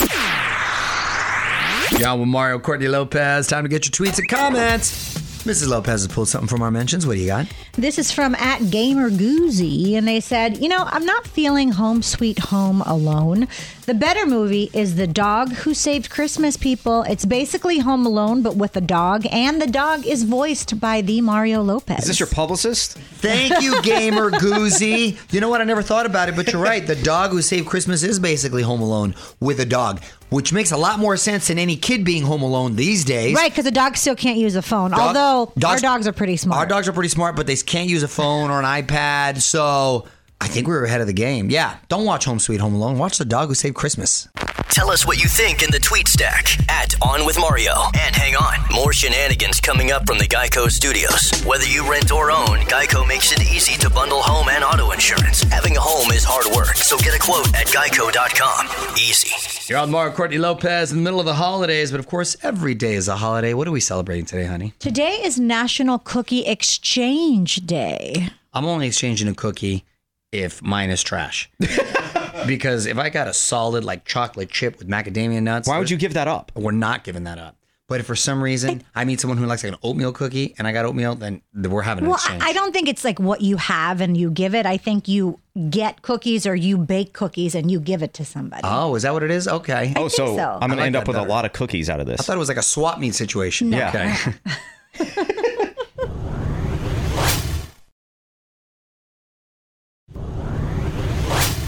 Y'all 2.00 2.18
with 2.18 2.28
Mario 2.28 2.58
Courtney 2.58 2.88
Lopez. 2.88 3.46
Time 3.46 3.62
to 3.62 3.68
get 3.68 3.86
your 3.86 3.92
tweets 3.92 4.18
and 4.18 4.28
comments. 4.28 5.23
Mrs. 5.44 5.68
Lopez 5.68 6.02
has 6.02 6.08
pulled 6.08 6.28
something 6.28 6.48
from 6.48 6.62
our 6.62 6.70
mentions. 6.70 7.06
What 7.06 7.14
do 7.14 7.20
you 7.20 7.26
got? 7.26 7.46
This 7.74 7.98
is 7.98 8.10
from 8.10 8.34
at 8.36 8.70
Gamer 8.70 9.10
Goozy, 9.10 9.92
and 9.92 10.08
they 10.08 10.20
said, 10.20 10.56
You 10.56 10.70
know, 10.70 10.84
I'm 10.86 11.04
not 11.04 11.26
feeling 11.26 11.72
home 11.72 12.02
sweet 12.02 12.38
home 12.38 12.80
alone. 12.80 13.46
The 13.84 13.92
better 13.92 14.24
movie 14.24 14.70
is 14.72 14.94
The 14.96 15.06
Dog 15.06 15.52
Who 15.52 15.74
Saved 15.74 16.08
Christmas, 16.08 16.56
people. 16.56 17.02
It's 17.02 17.26
basically 17.26 17.80
Home 17.80 18.06
Alone, 18.06 18.40
but 18.40 18.56
with 18.56 18.74
a 18.78 18.80
dog, 18.80 19.26
and 19.30 19.60
the 19.60 19.66
dog 19.66 20.06
is 20.06 20.22
voiced 20.22 20.80
by 20.80 21.02
the 21.02 21.20
Mario 21.20 21.60
Lopez. 21.60 21.98
Is 22.00 22.06
this 22.06 22.20
your 22.20 22.28
publicist? 22.30 22.96
Thank 22.96 23.62
you, 23.62 23.82
Gamer 23.82 24.30
Goozy. 24.30 25.18
You 25.30 25.42
know 25.42 25.50
what? 25.50 25.60
I 25.60 25.64
never 25.64 25.82
thought 25.82 26.06
about 26.06 26.30
it, 26.30 26.36
but 26.36 26.50
you're 26.50 26.62
right. 26.62 26.86
The 26.86 26.96
dog 26.96 27.32
who 27.32 27.42
saved 27.42 27.66
Christmas 27.66 28.02
is 28.02 28.18
basically 28.18 28.62
Home 28.62 28.80
Alone 28.80 29.14
with 29.40 29.60
a 29.60 29.66
dog. 29.66 30.00
Which 30.34 30.52
makes 30.52 30.72
a 30.72 30.76
lot 30.76 30.98
more 30.98 31.16
sense 31.16 31.48
than 31.48 31.58
any 31.58 31.76
kid 31.76 32.04
being 32.04 32.24
home 32.24 32.42
alone 32.42 32.76
these 32.76 33.04
days. 33.04 33.34
Right, 33.34 33.50
because 33.50 33.64
the 33.64 33.70
dog 33.70 33.96
still 33.96 34.16
can't 34.16 34.38
use 34.38 34.56
a 34.56 34.62
phone. 34.62 34.92
Although 34.92 35.52
our 35.64 35.78
dogs 35.78 36.06
are 36.06 36.12
pretty 36.12 36.36
smart. 36.36 36.58
Our 36.58 36.66
dogs 36.66 36.88
are 36.88 36.92
pretty 36.92 37.08
smart, 37.08 37.36
but 37.36 37.46
they 37.46 37.56
can't 37.56 37.88
use 37.88 38.02
a 38.02 38.08
phone 38.08 38.50
or 38.50 38.58
an 38.60 38.64
iPad. 38.64 39.40
So 39.40 40.06
I 40.44 40.46
think 40.46 40.68
we 40.68 40.74
were 40.74 40.84
ahead 40.84 41.00
of 41.00 41.06
the 41.06 41.14
game. 41.14 41.48
Yeah, 41.48 41.78
don't 41.88 42.04
watch 42.04 42.26
Home 42.26 42.38
Sweet 42.38 42.60
Home 42.60 42.74
Alone. 42.74 42.98
Watch 42.98 43.16
The 43.16 43.24
Dog 43.24 43.48
Who 43.48 43.54
Saved 43.54 43.74
Christmas. 43.74 44.28
Tell 44.68 44.90
us 44.90 45.06
what 45.06 45.16
you 45.22 45.26
think 45.26 45.62
in 45.62 45.70
the 45.70 45.78
tweet 45.78 46.06
stack 46.06 46.58
at 46.70 46.94
On 47.00 47.24
With 47.24 47.38
Mario. 47.38 47.72
And 47.98 48.14
hang 48.14 48.36
on, 48.36 48.58
more 48.70 48.92
shenanigans 48.92 49.58
coming 49.58 49.90
up 49.90 50.06
from 50.06 50.18
the 50.18 50.26
Geico 50.26 50.68
studios. 50.70 51.32
Whether 51.46 51.64
you 51.64 51.90
rent 51.90 52.12
or 52.12 52.30
own, 52.30 52.58
Geico 52.68 53.08
makes 53.08 53.32
it 53.32 53.40
easy 53.40 53.78
to 53.78 53.88
bundle 53.88 54.20
home 54.20 54.50
and 54.50 54.62
auto 54.62 54.90
insurance. 54.90 55.44
Having 55.44 55.78
a 55.78 55.80
home 55.80 56.12
is 56.12 56.24
hard 56.28 56.54
work, 56.54 56.76
so 56.76 56.98
get 56.98 57.16
a 57.16 57.18
quote 57.18 57.48
at 57.54 57.68
geico.com. 57.68 58.96
Easy. 58.98 59.30
You're 59.72 59.78
on 59.80 59.90
Mario 59.90 60.12
Courtney 60.12 60.36
Lopez 60.36 60.92
in 60.92 60.98
the 60.98 61.04
middle 61.04 61.20
of 61.20 61.26
the 61.26 61.34
holidays, 61.34 61.90
but 61.90 62.00
of 62.00 62.06
course, 62.06 62.36
every 62.42 62.74
day 62.74 62.96
is 62.96 63.08
a 63.08 63.16
holiday. 63.16 63.54
What 63.54 63.66
are 63.66 63.72
we 63.72 63.80
celebrating 63.80 64.26
today, 64.26 64.44
honey? 64.44 64.74
Today 64.78 65.20
is 65.24 65.40
National 65.40 65.98
Cookie 65.98 66.44
Exchange 66.44 67.64
Day. 67.64 68.28
I'm 68.52 68.66
only 68.66 68.88
exchanging 68.88 69.26
a 69.28 69.34
cookie 69.34 69.86
if 70.34 70.60
mine 70.62 70.90
is 70.90 71.02
trash. 71.02 71.48
because 72.46 72.86
if 72.86 72.98
I 72.98 73.08
got 73.08 73.28
a 73.28 73.32
solid 73.32 73.84
like 73.84 74.04
chocolate 74.04 74.50
chip 74.50 74.78
with 74.78 74.88
macadamia 74.88 75.42
nuts, 75.42 75.68
Why 75.68 75.78
would 75.78 75.90
you 75.90 75.96
give 75.96 76.14
that 76.14 76.28
up? 76.28 76.52
we're 76.54 76.72
not 76.72 77.04
giving 77.04 77.24
that 77.24 77.38
up. 77.38 77.56
But 77.86 78.00
if 78.00 78.06
for 78.06 78.16
some 78.16 78.42
reason 78.42 78.82
I 78.94 79.04
meet 79.04 79.20
someone 79.20 79.36
who 79.36 79.44
likes 79.44 79.62
like 79.62 79.74
an 79.74 79.78
oatmeal 79.82 80.12
cookie 80.12 80.54
and 80.58 80.66
I 80.66 80.72
got 80.72 80.86
oatmeal, 80.86 81.14
then 81.16 81.42
we're 81.54 81.82
having 81.82 82.04
an 82.04 82.08
Well, 82.10 82.16
exchange. 82.16 82.42
I 82.42 82.48
I 82.48 82.52
don't 82.54 82.72
think 82.72 82.88
it's 82.88 83.04
like 83.04 83.20
what 83.20 83.42
you 83.42 83.58
have 83.58 84.00
and 84.00 84.16
you 84.16 84.30
give 84.30 84.54
it. 84.54 84.64
I 84.64 84.78
think 84.78 85.06
you 85.06 85.38
get 85.68 86.00
cookies 86.02 86.46
or 86.46 86.54
you 86.56 86.78
bake 86.78 87.12
cookies 87.12 87.54
and 87.54 87.70
you 87.70 87.78
give 87.80 88.02
it 88.02 88.14
to 88.14 88.24
somebody. 88.24 88.62
Oh, 88.64 88.94
is 88.94 89.02
that 89.02 89.12
what 89.12 89.22
it 89.22 89.30
is? 89.30 89.46
Okay. 89.46 89.92
Oh, 89.96 90.08
so, 90.08 90.26
think 90.26 90.38
so. 90.38 90.48
I'm 90.48 90.56
I 90.56 90.58
going 90.60 90.70
like 90.70 90.78
to 90.78 90.84
end 90.86 90.96
up 90.96 91.06
with 91.08 91.16
a 91.18 91.22
lot 91.22 91.44
of 91.44 91.52
cookies 91.52 91.90
out 91.90 92.00
of 92.00 92.06
this. 92.06 92.20
I 92.20 92.22
thought 92.24 92.36
it 92.36 92.38
was 92.38 92.48
like 92.48 92.56
a 92.56 92.62
swap 92.62 92.98
meet 92.98 93.14
situation. 93.14 93.70
Yeah. 93.70 93.88
Okay. 93.90 94.34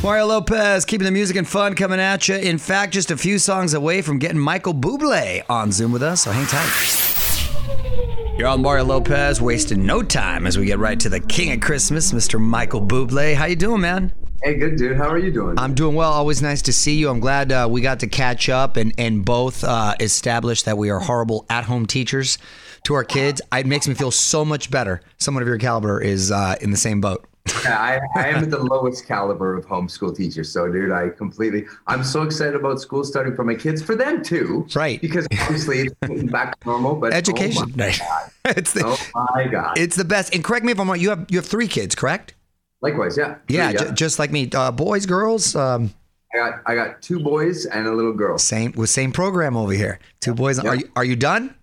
Mario 0.06 0.26
Lopez 0.26 0.84
keeping 0.84 1.04
the 1.04 1.10
music 1.10 1.36
and 1.36 1.48
fun 1.48 1.74
coming 1.74 1.98
at 1.98 2.28
you. 2.28 2.36
In 2.36 2.58
fact, 2.58 2.92
just 2.92 3.10
a 3.10 3.16
few 3.16 3.40
songs 3.40 3.74
away 3.74 4.02
from 4.02 4.20
getting 4.20 4.38
Michael 4.38 4.72
Bublé 4.72 5.42
on 5.48 5.72
Zoom 5.72 5.90
with 5.90 6.04
us, 6.04 6.22
so 6.22 6.30
hang 6.30 6.46
tight. 6.46 8.38
You're 8.38 8.46
on 8.46 8.62
Mario 8.62 8.84
Lopez, 8.84 9.42
wasting 9.42 9.84
no 9.84 10.04
time 10.04 10.46
as 10.46 10.56
we 10.56 10.64
get 10.64 10.78
right 10.78 11.00
to 11.00 11.08
the 11.08 11.18
king 11.18 11.50
of 11.50 11.60
Christmas, 11.60 12.12
Mr. 12.12 12.40
Michael 12.40 12.86
Bublé. 12.86 13.34
How 13.34 13.46
you 13.46 13.56
doing, 13.56 13.80
man? 13.80 14.12
Hey, 14.44 14.54
good 14.54 14.76
dude. 14.76 14.96
How 14.96 15.08
are 15.08 15.18
you 15.18 15.32
doing? 15.32 15.58
I'm 15.58 15.74
doing 15.74 15.96
well. 15.96 16.12
Always 16.12 16.40
nice 16.40 16.62
to 16.62 16.72
see 16.72 16.94
you. 16.94 17.10
I'm 17.10 17.18
glad 17.18 17.50
uh, 17.50 17.66
we 17.68 17.80
got 17.80 17.98
to 17.98 18.06
catch 18.06 18.48
up 18.48 18.76
and, 18.76 18.94
and 18.96 19.24
both 19.24 19.64
uh, 19.64 19.96
establish 19.98 20.62
that 20.62 20.78
we 20.78 20.88
are 20.88 21.00
horrible 21.00 21.46
at 21.50 21.64
home 21.64 21.84
teachers 21.84 22.38
to 22.84 22.94
our 22.94 23.02
kids. 23.02 23.42
It 23.52 23.66
makes 23.66 23.88
me 23.88 23.94
feel 23.94 24.12
so 24.12 24.44
much 24.44 24.70
better. 24.70 25.00
Someone 25.18 25.42
of 25.42 25.48
your 25.48 25.58
caliber 25.58 26.00
is 26.00 26.30
uh, 26.30 26.54
in 26.60 26.70
the 26.70 26.76
same 26.76 27.00
boat. 27.00 27.26
Yeah, 27.64 27.78
I, 27.78 28.00
I 28.20 28.28
am 28.28 28.50
the 28.50 28.58
lowest 28.58 29.06
caliber 29.06 29.54
of 29.54 29.66
homeschool 29.66 30.16
teacher. 30.16 30.44
So, 30.44 30.70
dude, 30.70 30.92
I 30.92 31.08
completely. 31.10 31.64
I'm 31.86 32.02
so 32.04 32.22
excited 32.22 32.54
about 32.54 32.80
school 32.80 33.04
starting 33.04 33.34
for 33.34 33.44
my 33.44 33.54
kids, 33.54 33.82
for 33.82 33.94
them 33.94 34.22
too. 34.22 34.66
Right. 34.74 35.00
Because 35.00 35.26
obviously 35.40 35.88
it's 36.02 36.30
back 36.30 36.58
to 36.60 36.68
normal, 36.68 36.96
but 36.96 37.12
Education. 37.12 37.62
Oh 37.62 37.76
my, 37.76 37.98
it's 38.46 38.72
the 38.72 38.84
oh 38.84 39.30
my 39.34 39.46
god. 39.46 39.78
it's 39.78 39.96
the 39.96 40.04
best. 40.04 40.34
And 40.34 40.42
correct 40.42 40.64
me 40.64 40.72
if 40.72 40.80
I'm 40.80 40.88
wrong. 40.88 40.98
You 41.00 41.10
have 41.10 41.26
you 41.28 41.38
have 41.38 41.46
three 41.46 41.68
kids, 41.68 41.94
correct? 41.94 42.34
Likewise, 42.82 43.16
yeah. 43.16 43.36
Yeah, 43.48 43.70
Three, 43.70 43.88
j- 43.88 43.94
just 43.94 44.18
like 44.18 44.30
me. 44.30 44.50
Uh, 44.54 44.70
boys, 44.70 45.06
girls. 45.06 45.56
Um, 45.56 45.92
I 46.34 46.38
got 46.38 46.62
I 46.66 46.74
got 46.74 47.02
two 47.02 47.20
boys 47.20 47.66
and 47.66 47.86
a 47.86 47.92
little 47.92 48.12
girl. 48.12 48.38
same 48.38 48.72
with 48.72 48.90
same 48.90 49.12
program 49.12 49.56
over 49.56 49.72
here. 49.72 49.98
Two 50.20 50.34
boys. 50.34 50.58
Are 50.58 50.76
you 50.76 50.90
are 50.96 51.04
you 51.04 51.16
done? 51.16 51.54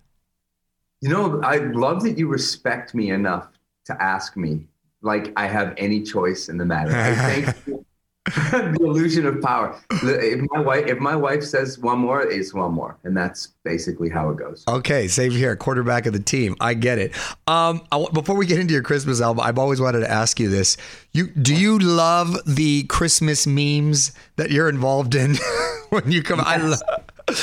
You 1.00 1.10
know, 1.10 1.40
I 1.42 1.58
love 1.58 2.02
that 2.04 2.16
you 2.18 2.28
respect 2.28 2.94
me 2.94 3.10
enough 3.10 3.48
to 3.84 4.02
ask 4.02 4.36
me 4.36 4.66
like 5.04 5.32
I 5.36 5.46
have 5.46 5.74
any 5.76 6.02
choice 6.02 6.48
in 6.48 6.56
the 6.58 6.64
matter. 6.64 6.90
I 6.94 7.42
think 7.52 7.86
the 8.26 8.78
illusion 8.80 9.26
of 9.26 9.40
power. 9.42 9.78
If 10.02 10.40
my 10.50 10.60
wife 10.60 10.86
if 10.86 10.98
my 10.98 11.14
wife 11.14 11.42
says 11.44 11.78
one 11.78 11.98
more, 11.98 12.22
it's 12.22 12.54
one 12.54 12.72
more, 12.72 12.96
and 13.04 13.14
that's 13.16 13.48
basically 13.64 14.08
how 14.08 14.30
it 14.30 14.38
goes. 14.38 14.64
Okay, 14.66 15.08
same 15.08 15.30
here. 15.30 15.54
Quarterback 15.56 16.06
of 16.06 16.14
the 16.14 16.20
team. 16.20 16.56
I 16.58 16.72
get 16.74 16.98
it. 16.98 17.12
Um, 17.46 17.82
I 17.92 18.06
before 18.14 18.34
we 18.36 18.46
get 18.46 18.58
into 18.58 18.72
your 18.72 18.82
Christmas 18.82 19.20
album, 19.20 19.44
I've 19.44 19.58
always 19.58 19.80
wanted 19.80 20.00
to 20.00 20.10
ask 20.10 20.40
you 20.40 20.48
this. 20.48 20.78
You 21.12 21.26
do 21.28 21.54
you 21.54 21.78
love 21.78 22.38
the 22.46 22.84
Christmas 22.84 23.46
memes 23.46 24.12
that 24.36 24.50
you're 24.50 24.70
involved 24.70 25.14
in 25.14 25.36
when 25.90 26.10
you 26.10 26.22
come? 26.22 26.40
I 26.42 26.56
love. 26.56 26.80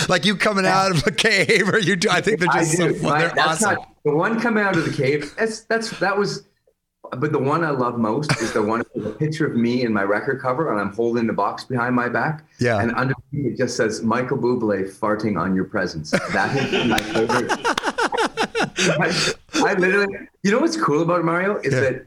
Like 0.09 0.25
you 0.25 0.35
coming 0.35 0.65
out 0.65 0.91
of 0.91 1.05
a 1.07 1.11
cave, 1.11 1.67
or 1.69 1.79
you 1.79 1.95
do? 1.95 2.07
I 2.09 2.21
think 2.21 2.39
they're 2.39 2.47
just 2.53 2.77
so 2.77 2.93
fun. 2.93 3.03
My- 3.03 3.19
They're 3.27 3.39
awesome. 3.39 3.73
not 3.75 3.87
the 4.03 4.15
one 4.15 4.39
coming 4.39 4.63
out 4.63 4.75
of 4.77 4.85
the 4.85 4.91
cave. 4.91 5.33
That's 5.37 5.61
that's 5.61 5.91
that 5.99 6.17
was. 6.17 6.43
But 7.17 7.31
the 7.31 7.39
one 7.39 7.63
I 7.63 7.71
love 7.71 7.97
most 7.99 8.31
is 8.41 8.53
the 8.53 8.61
one 8.61 8.83
with 8.95 9.05
a 9.05 9.09
picture 9.11 9.45
of 9.45 9.55
me 9.55 9.83
in 9.83 9.91
my 9.93 10.03
record 10.03 10.41
cover, 10.41 10.71
and 10.71 10.79
I'm 10.79 10.93
holding 10.93 11.27
the 11.27 11.33
box 11.33 11.63
behind 11.65 11.95
my 11.95 12.07
back. 12.07 12.45
Yeah. 12.59 12.79
And 12.79 12.93
underneath 12.95 13.53
it 13.53 13.57
just 13.57 13.75
says 13.75 14.01
Michael 14.01 14.37
Bublé 14.37 14.89
farting 14.89 15.39
on 15.39 15.53
your 15.55 15.65
presence. 15.65 16.11
That 16.11 16.55
is 16.73 16.87
my 16.89 16.99
favorite. 16.99 17.51
I, 18.99 19.33
I 19.55 19.73
literally, 19.73 20.15
you 20.43 20.51
know 20.51 20.59
what's 20.59 20.77
cool 20.81 21.01
about 21.01 21.23
Mario 21.25 21.57
is 21.57 21.73
Yeah. 21.73 21.79
that 21.81 22.05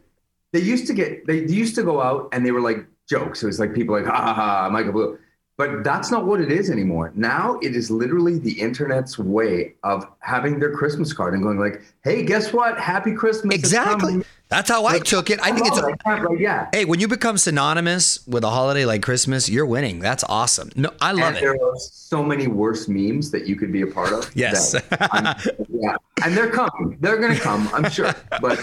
they 0.53 0.61
used 0.61 0.87
to 0.87 0.95
get 0.95 1.27
they 1.27 1.45
used 1.47 1.75
to 1.77 1.83
go 1.83 2.01
out 2.01 2.29
and 2.33 2.45
they 2.47 2.51
were 2.53 2.61
like 2.61 2.87
jokes. 3.09 3.43
It 3.43 3.47
was 3.47 3.61
like 3.61 3.75
people 3.75 3.95
like 3.97 4.07
ha 4.07 4.17
ha 4.17 4.35
ha 4.35 4.69
Michael 4.71 4.93
Bublé. 4.93 5.19
But 5.57 5.85
that's 5.85 6.11
not 6.11 6.27
what 6.27 6.41
it 6.41 6.51
is 6.51 6.69
anymore. 6.69 7.13
Now 7.15 7.61
it 7.63 7.77
is 7.77 7.89
literally 7.89 8.39
the 8.41 8.59
internet's 8.61 9.21
way 9.21 9.75
of 9.85 10.05
having 10.19 10.59
their 10.59 10.73
Christmas 10.73 11.13
card 11.13 11.35
and 11.35 11.45
going 11.45 11.61
like, 11.61 11.81
"Hey, 12.03 12.25
guess 12.25 12.53
what? 12.53 12.77
Happy 12.81 13.13
Christmas!" 13.13 13.55
Exactly. 13.55 14.25
Coming." 14.55 14.59
That's 14.59 14.71
how 14.71 14.87
I 14.87 14.99
took 14.99 15.31
it. 15.31 15.41
I 15.43 15.53
think 15.53 15.67
it's. 15.67 15.79
Oh, 15.79 15.93
I 16.07 16.21
like, 16.21 16.39
yeah. 16.39 16.69
Hey, 16.73 16.85
when 16.85 17.01
you 17.01 17.09
become 17.09 17.39
synonymous 17.39 18.27
with 18.27 18.45
a 18.45 18.51
holiday 18.51 18.85
like 18.85 19.03
Christmas, 19.03 19.49
you're 19.49 19.67
winning. 19.67 19.99
That's 19.99 20.25
awesome. 20.25 20.71
No, 20.77 20.91
I 21.01 21.13
love 21.13 21.29
and 21.29 21.37
it. 21.37 21.41
there 21.41 21.53
are 21.53 21.77
so 21.77 22.23
many 22.23 22.47
worse 22.47 22.87
memes 22.89 23.31
that 23.33 23.47
you 23.47 23.57
could 23.57 23.73
be 23.73 23.83
a 23.83 23.87
part 23.87 24.13
of. 24.13 24.31
Yes. 24.35 24.75
yeah. 25.01 25.97
And 26.23 26.37
they're 26.37 26.51
coming. 26.51 26.97
They're 27.01 27.19
going 27.19 27.35
to 27.35 27.41
come, 27.41 27.69
I'm 27.75 27.91
sure. 27.91 28.15
But 28.41 28.59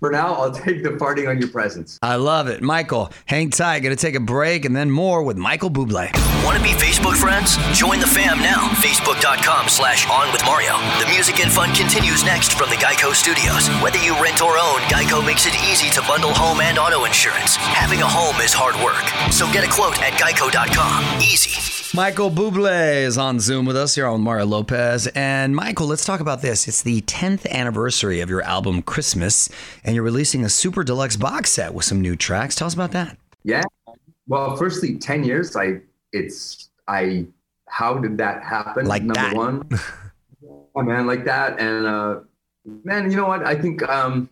for 0.00 0.10
now, 0.10 0.34
I'll 0.34 0.52
take 0.52 0.82
the 0.82 0.90
farting 0.90 1.28
on 1.28 1.38
your 1.38 1.48
presents. 1.48 1.98
I 2.02 2.16
love 2.16 2.48
it. 2.48 2.62
Michael, 2.62 3.12
hang 3.26 3.50
tight. 3.50 3.80
Gonna 3.80 3.96
take 3.96 4.14
a 4.14 4.20
break 4.20 4.64
and 4.64 4.74
then 4.74 4.90
more 4.90 5.22
with 5.22 5.36
Michael 5.36 5.70
Bublé. 5.70 6.10
Want 6.44 6.56
to 6.58 6.62
be 6.62 6.70
Facebook 6.70 7.16
friends? 7.16 7.56
Join 7.78 8.00
the 8.00 8.06
fam 8.06 8.38
now. 8.38 8.68
Facebook.com 8.82 9.68
slash 9.68 10.08
on 10.08 10.30
with 10.32 10.44
Mario. 10.44 10.78
The 11.00 11.10
music 11.12 11.40
and 11.40 11.50
fun 11.50 11.74
continues 11.74 12.24
next 12.24 12.54
from 12.54 12.70
the 12.70 12.76
Geico 12.76 13.14
Studios. 13.14 13.68
Whether 13.82 13.98
you 13.98 14.14
rent 14.22 14.42
or 14.42 14.58
own, 14.58 14.78
Geico 14.90 15.24
makes 15.36 15.54
it 15.54 15.70
easy 15.70 15.90
to 15.90 16.00
bundle 16.08 16.32
home 16.32 16.62
and 16.62 16.78
auto 16.78 17.04
insurance. 17.04 17.56
Having 17.56 18.00
a 18.00 18.06
home 18.06 18.40
is 18.40 18.54
hard 18.54 18.74
work. 18.82 19.04
So 19.30 19.44
get 19.52 19.64
a 19.64 19.70
quote 19.70 20.00
at 20.00 20.14
geico.com. 20.14 21.20
Easy. 21.20 21.94
Michael 21.94 22.30
Bublé 22.30 23.02
is 23.02 23.18
on 23.18 23.38
Zoom 23.38 23.66
with 23.66 23.76
us 23.76 23.94
here 23.96 24.06
on 24.06 24.22
Mario 24.22 24.46
Lopez. 24.46 25.06
And 25.08 25.54
Michael, 25.54 25.88
let's 25.88 26.06
talk 26.06 26.20
about 26.20 26.40
this. 26.40 26.66
It's 26.66 26.80
the 26.80 27.02
10th 27.02 27.46
anniversary 27.50 28.20
of 28.20 28.30
your 28.30 28.40
album 28.42 28.80
Christmas, 28.80 29.50
and 29.84 29.94
you're 29.94 30.04
releasing 30.04 30.42
a 30.42 30.48
super 30.48 30.82
deluxe 30.82 31.16
box 31.16 31.50
set 31.50 31.74
with 31.74 31.84
some 31.84 32.00
new 32.00 32.16
tracks. 32.16 32.54
Tell 32.54 32.66
us 32.66 32.72
about 32.72 32.92
that. 32.92 33.18
Yeah. 33.44 33.64
Well, 34.26 34.56
firstly, 34.56 34.96
10 34.96 35.22
years, 35.22 35.54
I, 35.54 35.80
it's, 36.14 36.70
I, 36.88 37.26
how 37.68 37.98
did 37.98 38.16
that 38.16 38.42
happen? 38.42 38.86
Like 38.86 39.02
Number 39.02 39.20
that. 39.20 39.36
one. 39.36 39.68
oh, 40.74 40.82
man, 40.82 41.06
like 41.06 41.26
that. 41.26 41.60
And, 41.60 41.86
uh, 41.86 42.20
man, 42.84 43.10
you 43.10 43.18
know 43.18 43.26
what? 43.26 43.44
I 43.44 43.54
think, 43.54 43.82
um, 43.82 44.30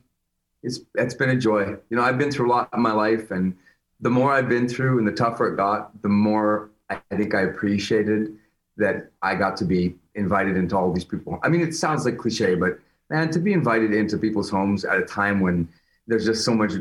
it's, 0.65 0.81
it's 0.95 1.15
been 1.15 1.31
a 1.31 1.37
joy. 1.37 1.77
You 1.91 1.97
know, 1.97 2.03
I've 2.03 2.19
been 2.19 2.31
through 2.31 2.49
a 2.49 2.53
lot 2.53 2.71
in 2.75 2.81
my 2.81 2.93
life 2.93 3.31
and 3.31 3.57
the 4.01 4.11
more 4.11 4.33
I've 4.33 4.49
been 4.49 4.69
through 4.69 4.99
and 4.99 5.07
the 5.07 5.13
tougher 5.13 5.53
it 5.53 5.57
got, 5.57 6.03
the 6.03 6.09
more 6.09 6.71
I 6.91 7.01
think 7.17 7.35
I 7.35 7.43
appreciated 7.43 8.37
that 8.77 9.11
I 9.23 9.35
got 9.35 9.57
to 9.59 9.65
be 9.65 9.95
invited 10.15 10.57
into 10.57 10.77
all 10.77 10.93
these 10.93 11.05
people. 11.05 11.39
I 11.43 11.49
mean, 11.49 11.61
it 11.61 11.75
sounds 11.75 12.05
like 12.05 12.19
cliche, 12.19 12.55
but 12.55 12.79
man, 13.11 13.31
to 13.31 13.39
be 13.39 13.53
invited 13.53 13.93
into 13.95 14.19
people's 14.19 14.51
homes 14.51 14.85
at 14.85 14.99
a 14.99 15.05
time 15.05 15.41
when 15.41 15.69
there's 16.07 16.25
just 16.25 16.45
so 16.45 16.55
much 16.55 16.73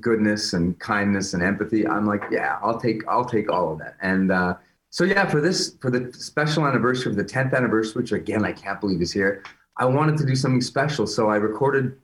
goodness 0.00 0.52
and 0.52 0.78
kindness 0.78 1.34
and 1.34 1.42
empathy, 1.42 1.86
I'm 1.86 2.06
like, 2.06 2.22
yeah, 2.30 2.58
I'll 2.62 2.78
take, 2.78 3.06
I'll 3.08 3.24
take 3.24 3.50
all 3.50 3.72
of 3.72 3.78
that. 3.80 3.96
And 4.00 4.30
uh, 4.30 4.54
so, 4.90 5.04
yeah, 5.04 5.26
for 5.26 5.40
this, 5.40 5.76
for 5.80 5.90
the 5.90 6.12
special 6.12 6.66
anniversary 6.66 7.10
of 7.10 7.16
the 7.16 7.24
10th 7.24 7.54
anniversary, 7.54 8.02
which 8.02 8.12
again 8.12 8.44
I 8.44 8.52
can't 8.52 8.80
believe 8.80 9.02
is 9.02 9.12
here, 9.12 9.42
I 9.78 9.84
wanted 9.84 10.16
to 10.18 10.26
do 10.26 10.34
something 10.34 10.62
special. 10.62 11.06
So 11.06 11.28
I 11.28 11.36
recorded 11.36 11.96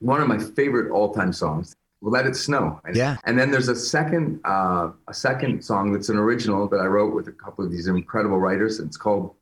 one 0.00 0.20
of 0.20 0.28
my 0.28 0.38
favorite 0.38 0.90
all-time 0.90 1.32
songs, 1.32 1.74
"Let 2.02 2.26
It 2.26 2.34
Snow." 2.36 2.80
And, 2.84 2.96
Yeah. 2.96 3.16
And 3.24 3.38
then 3.38 3.50
there's 3.50 3.68
a 3.68 3.76
second, 3.76 4.40
uh, 4.44 4.90
a 5.08 5.14
second 5.14 5.62
song 5.62 5.92
that's 5.92 6.08
an 6.08 6.16
original 6.16 6.68
that 6.68 6.80
I 6.80 6.86
wrote 6.86 7.14
with 7.14 7.28
a 7.28 7.32
couple 7.32 7.64
of 7.64 7.70
these 7.70 7.86
incredible 7.86 8.38
writers. 8.38 8.80
It's 8.80 8.96
called 8.96 9.34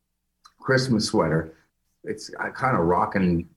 "Christmas 0.60 1.06
Sweater." 1.06 1.52
It's 2.04 2.30
a 2.38 2.50
kind 2.50 2.76
of 2.76 2.84
rocking 2.84 3.48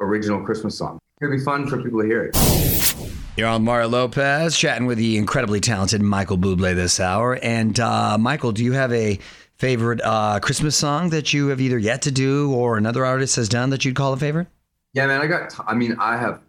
original 0.00 0.42
Christmas 0.42 0.76
song. 0.76 0.98
It'll 1.20 1.34
be 1.34 1.42
fun 1.42 1.66
for 1.66 1.80
people 1.82 2.00
to 2.00 2.06
hear 2.06 2.24
it. 2.24 2.36
You're 3.36 3.48
on 3.48 3.64
Mario 3.64 3.88
Lopez, 3.88 4.56
chatting 4.58 4.86
with 4.86 4.98
the 4.98 5.16
incredibly 5.16 5.60
talented 5.60 6.02
Michael 6.02 6.36
Bublé 6.36 6.74
this 6.74 7.00
hour. 7.00 7.38
And 7.42 7.78
uh, 7.80 8.18
Michael, 8.18 8.52
do 8.52 8.62
you 8.64 8.72
have 8.72 8.92
a 8.92 9.18
favorite 9.56 10.00
uh, 10.02 10.40
Christmas 10.40 10.76
song 10.76 11.10
that 11.10 11.32
you 11.32 11.48
have 11.48 11.60
either 11.60 11.78
yet 11.78 12.02
to 12.02 12.10
do 12.10 12.52
or 12.52 12.76
another 12.76 13.06
artist 13.06 13.36
has 13.36 13.48
done 13.48 13.70
that 13.70 13.84
you'd 13.84 13.94
call 13.94 14.12
a 14.12 14.16
favorite? 14.16 14.48
Yeah, 14.94 15.06
man, 15.06 15.20
I 15.20 15.26
got. 15.26 15.50
T- 15.50 15.62
I 15.66 15.74
mean, 15.74 15.96
I 15.98 16.16
have 16.16 16.40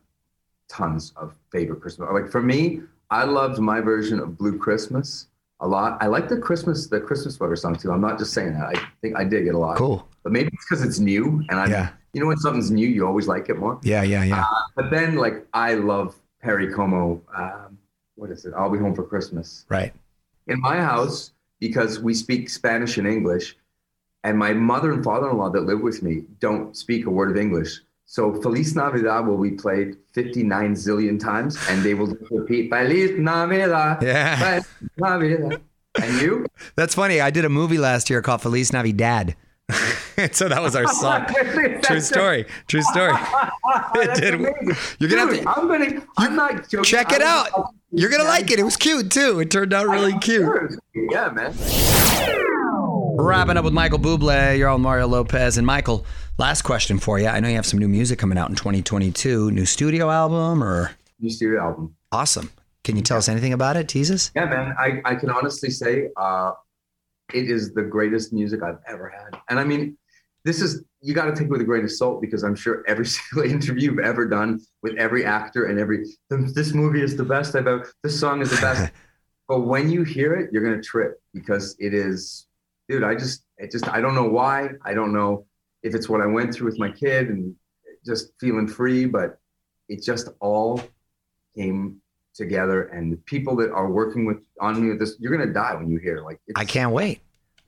tons 0.70 1.14
of 1.16 1.36
favorite 1.52 1.82
Christmas. 1.82 2.10
Like 2.12 2.30
for 2.30 2.42
me, 2.42 2.82
I 3.10 3.24
loved 3.24 3.60
my 3.60 3.80
version 3.80 4.20
of 4.20 4.38
Blue 4.38 4.58
Christmas 4.58 5.28
a 5.60 5.68
lot. 5.68 5.98
I 6.02 6.08
like 6.08 6.28
the 6.28 6.38
Christmas, 6.38 6.88
the 6.88 7.00
Christmas 7.00 7.36
sweater 7.36 7.56
song 7.56 7.76
too. 7.76 7.92
I'm 7.92 8.02
not 8.02 8.18
just 8.18 8.34
saying 8.34 8.54
that. 8.56 8.66
I 8.76 8.88
think 9.02 9.16
I 9.18 9.24
dig 9.24 9.48
it 9.48 9.56
a 9.56 9.58
lot. 9.58 9.78
Cool. 9.78 10.08
But 10.24 10.32
maybe 10.34 10.50
it's 10.54 10.66
because 10.70 10.84
it's 10.84 11.00
new, 11.00 11.44
and 11.50 11.60
I, 11.60 11.68
Yeah. 11.68 11.90
you 12.14 12.22
know, 12.22 12.28
when 12.28 12.38
something's 12.38 12.72
new, 12.72 12.88
you 12.88 13.06
always 13.06 13.28
like 13.28 13.50
it 13.50 13.58
more. 13.58 13.80
Yeah, 13.84 14.04
yeah, 14.04 14.24
yeah. 14.24 14.42
Uh, 14.42 14.46
but 14.76 14.90
then, 14.90 15.16
like, 15.16 15.46
I 15.54 15.76
love 15.76 16.16
Perry 16.42 16.72
Como. 16.74 17.22
Um, 17.36 17.78
what 18.16 18.30
is 18.30 18.46
it? 18.46 18.54
I'll 18.58 18.70
be 18.70 18.78
home 18.80 18.94
for 18.96 19.04
Christmas. 19.04 19.66
right. 19.70 19.94
In 20.48 20.60
my 20.60 20.76
house, 20.76 21.32
because 21.62 22.02
we 22.02 22.14
speak 22.14 22.50
Spanish 22.50 22.98
and 22.98 23.08
English, 23.08 23.56
and 24.26 24.38
my 24.38 24.52
mother 24.54 24.92
and 24.92 25.02
father-in-law 25.04 25.50
that 25.52 25.62
live 25.62 25.80
with 25.82 26.04
me 26.04 26.24
don't 26.40 26.76
speak 26.76 27.06
a 27.06 27.10
word 27.10 27.32
of 27.32 27.38
English. 27.38 27.80
So 28.06 28.34
Feliz 28.42 28.76
Navidad 28.76 29.26
will 29.26 29.38
be 29.42 29.52
played 29.52 29.98
59 30.14 30.74
zillion 30.76 31.20
times, 31.20 31.58
and 31.70 31.82
they 31.84 31.94
will 31.94 32.16
repeat 32.30 32.70
Feliz 32.70 33.12
Navidad. 33.18 34.04
Yeah. 34.04 34.36
Feliz 34.62 34.68
Navidad. 34.98 35.62
And 36.02 36.22
you? 36.22 36.46
That's 36.76 36.96
funny. 36.96 37.22
I 37.22 37.30
did 37.32 37.46
a 37.46 37.50
movie 37.50 37.78
last 37.78 38.10
year 38.10 38.22
called 38.22 38.42
Feliz 38.42 38.72
Navidad. 38.74 39.36
so 40.32 40.50
that 40.50 40.62
was 40.62 40.76
our 40.76 40.88
song. 40.94 41.26
True 41.84 42.00
story. 42.02 42.46
True 42.68 42.82
story. 42.82 43.14
That's 43.96 44.20
did. 44.20 44.34
amazing. 44.36 44.76
You're 45.00 45.10
gonna 45.10 45.34
have 45.36 45.44
to- 45.44 45.50
I'm 45.50 45.68
gonna. 45.68 46.04
I'm 46.18 46.36
not 46.36 46.70
joking. 46.70 46.84
Check 46.84 47.12
it 47.14 47.22
I 47.22 47.26
out. 47.26 47.70
You're 47.92 48.10
gonna 48.10 48.24
like 48.26 48.52
it. 48.52 48.60
It 48.60 48.64
was 48.64 48.76
cute 48.78 49.10
too. 49.12 49.40
It 49.40 49.50
turned 49.50 49.74
out 49.74 49.88
really 49.88 50.18
cute. 50.20 50.76
Yeah, 50.94 51.30
man. 51.30 51.54
Wrapping 53.16 53.58
up 53.58 53.64
with 53.64 53.74
Michael 53.74 54.00
Bublé. 54.00 54.58
You're 54.58 54.70
on 54.70 54.82
Mario 54.82 55.08
Lopez 55.08 55.58
and 55.58 55.68
Michael. 55.68 56.04
Last 56.40 56.64
question 56.64 56.98
for 56.98 57.20
you. 57.20 57.28
I 57.28 57.40
know 57.40 57.48
you 57.48 57.56
have 57.56 57.66
some 57.66 57.80
new 57.80 57.88
music 57.88 58.18
coming 58.18 58.40
out 58.40 58.50
in 58.50 58.56
2022. 58.56 59.52
New 59.52 59.68
studio 59.68 60.10
album 60.10 60.64
or 60.64 60.92
New 61.20 61.30
studio 61.30 61.62
album. 61.62 61.96
awesome. 62.12 62.50
Can 62.84 62.96
you 62.96 63.04
tell 63.04 63.20
us 63.20 63.30
anything 63.30 63.54
about 63.54 63.78
it? 63.78 63.88
Tease 63.88 64.10
us. 64.10 64.32
Yeah, 64.36 64.46
man. 64.46 64.74
I, 64.80 65.00
I 65.06 65.14
can 65.14 65.30
honestly 65.30 65.70
say 65.70 66.10
uh, 66.18 66.54
it 67.32 67.52
is 67.52 67.72
the 67.74 67.84
greatest 67.84 68.34
music 68.34 68.64
I've 68.64 68.80
ever 68.88 69.10
had. 69.10 69.40
And 69.48 69.60
I 69.60 69.64
mean, 69.64 69.96
this 70.44 70.60
is, 70.60 70.84
you 71.02 71.14
got 71.14 71.26
to 71.26 71.34
take 71.34 71.44
it 71.44 71.50
with 71.52 71.62
a 71.62 71.66
grain 71.66 71.84
of 71.84 71.92
salt 71.92 72.20
because 72.20 72.44
I'm 72.44 72.56
sure 72.56 72.84
every 72.88 73.06
single 73.06 73.50
interview 73.50 73.92
you've 73.92 74.00
ever 74.00 74.28
done 74.28 74.60
with 74.82 74.98
every 74.98 75.24
actor 75.24 75.66
and 75.66 75.78
every, 75.78 76.06
this 76.30 76.74
movie 76.74 77.04
is 77.04 77.16
the 77.16 77.24
best 77.24 77.56
I've 77.56 77.68
ever, 77.68 77.94
this 78.02 78.20
song 78.20 78.42
is 78.42 78.50
the 78.50 78.60
best. 78.60 78.92
but 79.48 79.62
when 79.62 79.92
you 79.92 80.02
hear 80.02 80.34
it, 80.34 80.52
you're 80.52 80.64
going 80.64 80.82
to 80.82 80.84
trip 80.84 81.22
because 81.32 81.76
it 81.78 81.94
is, 81.94 82.48
dude, 82.94 83.04
I 83.04 83.16
just, 83.16 83.46
it 83.58 83.72
just, 83.72 83.88
I 83.90 84.00
don't 84.02 84.14
know 84.14 84.28
why. 84.28 84.70
I 84.86 84.94
don't 84.94 85.14
know 85.14 85.48
if 85.82 85.96
it's 85.96 86.08
what 86.08 86.22
I 86.22 86.28
went 86.28 86.54
through 86.54 86.68
with 86.68 86.78
my 86.78 86.92
kid 86.92 87.30
and 87.30 87.56
just 88.06 88.34
feeling 88.40 88.68
free, 88.68 89.06
but 89.06 89.40
it 89.90 90.04
just 90.04 90.30
all 90.40 90.80
came 91.56 91.98
together 92.36 92.84
and 92.88 93.12
the 93.12 93.18
people 93.18 93.56
that 93.56 93.72
are 93.72 93.92
working 93.92 94.26
with 94.26 94.38
on 94.60 94.82
me 94.82 94.90
with 94.90 95.00
this 95.00 95.18
you're 95.20 95.32
gonna 95.32 95.54
die 95.54 95.76
when 95.76 95.88
you 95.88 96.00
hear 96.00 96.24
like 96.24 96.40
it's, 96.48 96.60
I 96.60 96.66
can't 96.66 96.92
wait. 96.92 97.22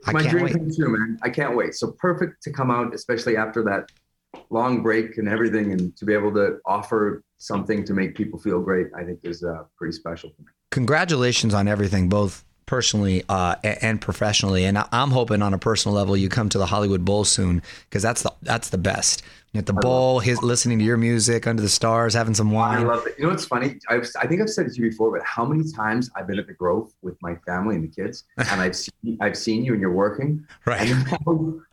I 0.08 0.12
my 0.12 0.22
can't 0.22 0.32
dream 0.32 0.46
wait. 0.46 0.54
come 0.54 0.72
true 0.76 0.98
man 0.98 1.20
i 1.22 1.30
can't 1.30 1.56
wait 1.56 1.76
so 1.76 1.92
perfect 1.92 2.42
to 2.42 2.52
come 2.52 2.72
out 2.72 2.92
especially 2.96 3.38
after 3.38 3.62
that 3.66 3.92
long 4.50 4.82
break 4.82 5.20
and 5.20 5.30
everything 5.30 5.72
and 5.72 5.96
to 5.98 6.04
be 6.04 6.16
able 6.16 6.34
to 6.34 6.58
offer 6.66 7.22
something 7.38 7.86
to 7.86 7.94
make 7.94 8.16
people 8.16 8.40
feel 8.40 8.60
great 8.60 8.88
i 8.98 9.04
think 9.04 9.20
is 9.22 9.44
uh, 9.44 9.66
pretty 9.78 9.92
special 9.92 10.32
for 10.36 10.42
me 10.42 10.48
Congratulations 10.76 11.54
on 11.54 11.70
everything, 11.70 12.10
both 12.10 12.44
personally 12.66 13.24
uh, 13.30 13.56
and 13.64 14.02
professionally. 14.02 14.66
And 14.66 14.78
I'm 14.92 15.12
hoping 15.12 15.42
on 15.42 15.54
a 15.54 15.60
personal 15.60 15.96
level 15.96 16.18
you 16.18 16.30
come 16.30 16.50
to 16.50 16.58
the 16.58 16.66
Hollywood 16.66 17.06
Bowl 17.06 17.24
soon 17.24 17.62
because 17.90 18.04
that's 18.04 18.24
the 18.24 18.34
that's 18.42 18.70
the 18.70 18.78
best. 18.78 19.24
At 19.56 19.66
the 19.66 19.74
bowl, 19.74 20.20
his 20.20 20.42
listening 20.44 20.80
to 20.80 20.86
your 20.86 20.98
music 20.98 21.48
under 21.48 21.62
the 21.62 21.70
stars, 21.70 22.14
having 22.14 22.34
some 22.34 22.52
wine. 22.52 22.80
I 22.80 22.84
love 22.84 23.08
it. 23.08 23.16
You 23.18 23.24
know 23.24 23.30
what's 23.30 23.46
funny? 23.46 23.80
I've, 23.90 24.06
I 24.20 24.28
think 24.28 24.42
I've 24.42 24.50
said 24.50 24.66
it 24.66 24.74
to 24.74 24.82
you 24.82 24.90
before, 24.90 25.12
but 25.18 25.26
how 25.26 25.46
many 25.46 25.72
times 25.72 26.10
I've 26.16 26.28
been 26.28 26.40
at 26.40 26.48
the 26.48 26.54
Grove 26.54 26.92
with 27.02 27.16
my 27.22 27.36
family 27.46 27.76
and 27.76 27.84
the 27.84 27.88
kids, 27.88 28.26
and 28.38 28.60
I've 28.62 28.76
seen 28.76 29.18
I've 29.22 29.38
seen 29.38 29.64
you 29.64 29.72
and 29.72 29.80
you're 29.82 29.94
working, 29.94 30.46
Right. 30.66 30.90
and 30.92 31.08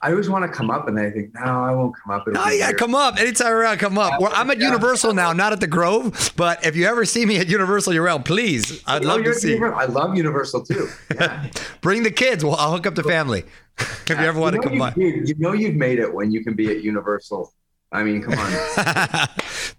I 0.01 0.11
always 0.11 0.31
want 0.31 0.45
to 0.45 0.49
come 0.57 0.71
up, 0.71 0.87
and 0.87 0.97
then 0.97 1.07
I 1.07 1.11
think, 1.11 1.35
no, 1.35 1.41
I 1.43 1.75
won't 1.75 1.95
come 1.97 2.15
up. 2.15 2.29
It'll 2.29 2.41
Oh 2.41 2.51
yeah, 2.51 2.69
weird." 2.69 2.79
come 2.79 2.95
up 2.95 3.19
anytime 3.19 3.53
around. 3.53 3.79
Come 3.79 3.99
up. 3.99 4.21
Well, 4.21 4.33
I'm 4.35 4.51
at 4.51 4.59
Yeah. 4.59 4.67
Universal 4.67 5.15
now, 5.15 5.33
not 5.33 5.53
at 5.53 5.61
the 5.61 5.67
Grove. 5.67 6.33
But 6.37 6.65
if 6.65 6.77
you 6.77 6.87
ever 6.87 7.05
see 7.05 7.27
me 7.27 7.39
at 7.39 7.49
Universal, 7.49 7.95
you're 7.95 8.05
around. 8.05 8.25
Please, 8.25 8.83
I'd 8.87 9.05
love 9.05 9.25
to 9.25 9.35
see. 9.35 9.55
Universal. 9.55 9.79
I 9.81 9.85
love 9.87 10.17
Universal 10.17 10.65
too. 10.67 10.89
Yeah. 11.15 11.49
Bring 11.81 12.05
the 12.05 12.11
kids. 12.11 12.45
Well, 12.45 12.55
I'll 12.55 12.73
hook 12.73 12.87
up 12.87 12.95
the 12.95 13.03
family. 13.03 13.45
if 13.79 14.09
you 14.11 14.15
ever 14.17 14.39
want 14.39 14.55
to 14.55 14.59
know 14.59 14.63
come 14.65 14.75
you, 14.75 14.79
by. 14.79 14.93
you 14.97 15.35
know 15.39 15.53
you've 15.53 15.75
made 15.77 15.99
it 15.99 16.13
when 16.13 16.31
you 16.31 16.45
can 16.45 16.55
be 16.55 16.71
at 16.71 16.83
Universal. 16.83 17.53
I 17.93 18.03
mean, 18.03 18.23
come 18.23 18.35
on. 18.35 18.51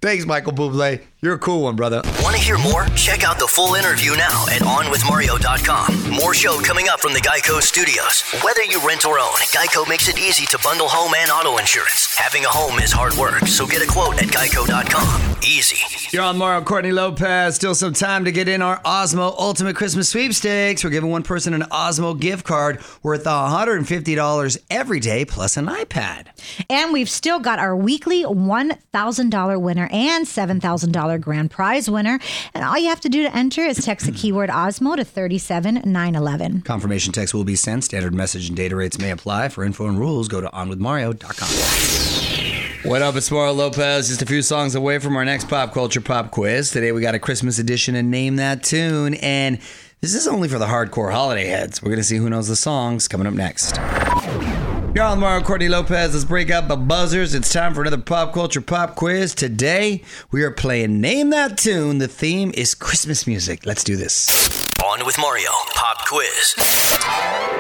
Thanks, 0.02 0.26
Michael 0.26 0.54
Bublé. 0.54 1.02
You're 1.22 1.34
a 1.34 1.40
cool 1.40 1.64
one, 1.64 1.76
brother. 1.76 2.02
Want 2.22 2.36
to 2.36 2.42
hear 2.42 2.60
more? 2.60 2.86
Check 2.96 3.24
out 3.24 3.40
the 3.40 3.48
full 3.48 3.74
interview 3.74 4.12
now 4.16 4.46
at 4.50 4.62
OnWithMario.com. 4.62 6.12
More 6.12 6.34
show 6.36 6.60
coming 6.62 6.90
up 6.90 7.00
from 7.00 7.14
the 7.14 7.20
Geico 7.20 7.60
Studios. 7.62 8.22
Whether 8.44 8.64
you 8.66 8.86
rent 8.86 9.06
or 9.06 9.18
own, 9.20 9.34
Geico 9.52 9.88
makes 9.90 10.08
it 10.10 10.20
easy 10.20 10.46
to 10.48 10.60
bundle 10.64 10.88
home 10.90 11.14
and 11.18 11.32
auto 11.32 11.58
insurance. 11.58 12.16
Having 12.16 12.46
a 12.46 12.50
home 12.50 12.80
is 12.80 12.92
hard 12.92 13.16
work, 13.16 13.48
so 13.48 13.66
get 13.66 13.82
a 13.82 13.88
quote 13.88 14.22
at 14.22 14.30
Geico.com. 14.30 15.36
Easy. 15.72 16.10
You're 16.12 16.24
on 16.24 16.38
Mario 16.38 16.64
Courtney 16.64 16.92
Lopez. 16.92 17.56
Still 17.56 17.74
some 17.74 17.94
time 17.94 18.26
to 18.26 18.32
get 18.32 18.48
in 18.48 18.62
our 18.62 18.82
Osmo 18.82 19.34
Ultimate 19.38 19.76
Christmas 19.76 20.10
Sweepstakes. 20.10 20.84
We're 20.84 20.90
giving 20.90 21.10
one 21.10 21.24
person 21.24 21.54
an 21.54 21.62
Osmo 21.64 22.20
gift 22.20 22.46
card 22.46 22.82
worth 23.02 23.24
$150 23.24 24.58
every 24.70 25.00
day 25.00 25.26
plus 25.26 25.56
an 25.58 25.68
iPad. 25.68 26.28
And 26.70 26.92
we've 26.92 27.10
still 27.10 27.40
got 27.40 27.60
our 27.60 27.76
weekly 27.76 28.24
$1,000 28.24 29.62
winner 29.62 29.90
and 29.92 30.26
$7,000 30.26 31.22
grand 31.22 31.52
prize 31.52 31.90
winner. 31.90 32.20
And 32.54 32.66
all 32.66 32.78
you 32.78 32.90
have 32.90 33.02
to 33.02 33.10
do 33.10 33.24
to 33.24 33.36
enter 33.36 33.62
is 33.62 33.84
text 33.84 34.06
the 34.06 34.12
keyword 34.24 34.50
Osmo 34.50 34.96
to 34.98 35.06
37911. 35.06 36.62
Confirmation 36.62 37.14
text 37.14 37.34
will 37.34 37.44
be 37.44 37.56
sent. 37.56 37.86
Standard 37.86 38.14
message 38.14 38.50
and 38.50 38.58
data 38.58 38.76
rates 38.76 39.00
may 39.00 39.12
apply. 39.12 39.50
For 39.50 39.64
info 39.64 39.88
and 39.88 39.98
rules, 39.98 40.28
go 40.28 40.42
to 40.42 40.48
onwithmario.com. 40.50 42.13
What 42.84 43.02
up? 43.02 43.16
It's 43.16 43.32
Mario 43.32 43.54
Lopez. 43.54 44.10
Just 44.10 44.22
a 44.22 44.26
few 44.26 44.42
songs 44.42 44.76
away 44.76 45.00
from 45.00 45.16
our 45.16 45.24
next 45.24 45.48
pop 45.48 45.74
culture 45.74 46.02
pop 46.02 46.32
quiz. 46.32 46.70
Today 46.70 46.92
we 46.92 47.00
got 47.02 47.16
a 47.16 47.20
Christmas 47.20 47.58
edition 47.58 47.96
and 47.96 48.12
name 48.12 48.36
that 48.36 48.62
tune. 48.62 49.14
And 49.14 49.58
this 50.02 50.14
is 50.14 50.28
only 50.28 50.50
for 50.50 50.60
the 50.60 50.66
hardcore 50.66 51.14
holiday 51.14 51.46
heads. 51.46 51.82
We're 51.82 51.92
gonna 51.92 52.04
see 52.04 52.18
who 52.18 52.30
knows 52.30 52.50
the 52.50 52.58
songs 52.58 53.08
coming 53.08 53.26
up 53.26 53.36
next. 53.36 53.78
You're 54.94 55.06
on 55.06 55.20
Mario 55.20 55.46
Courtney 55.46 55.70
Lopez. 55.70 56.14
Let's 56.14 56.26
break 56.26 56.52
out 56.52 56.68
the 56.68 56.76
buzzers. 56.76 57.34
It's 57.34 57.54
time 57.54 57.74
for 57.74 57.82
another 57.84 58.00
pop 58.00 58.34
culture 58.34 58.60
pop 58.60 58.96
quiz. 58.96 59.34
Today 59.34 60.04
we 60.32 60.44
are 60.44 60.52
playing 60.52 61.00
Name 61.00 61.30
That 61.30 61.58
Tune. 61.58 62.00
The 62.00 62.10
theme 62.10 62.52
is 62.54 62.76
Christmas 62.76 63.26
music. 63.26 63.66
Let's 63.66 63.86
do 63.86 63.96
this. 63.96 64.63
On 64.94 65.06
with 65.06 65.18
Mario. 65.18 65.50
Pop 65.74 66.06
quiz. 66.08 66.54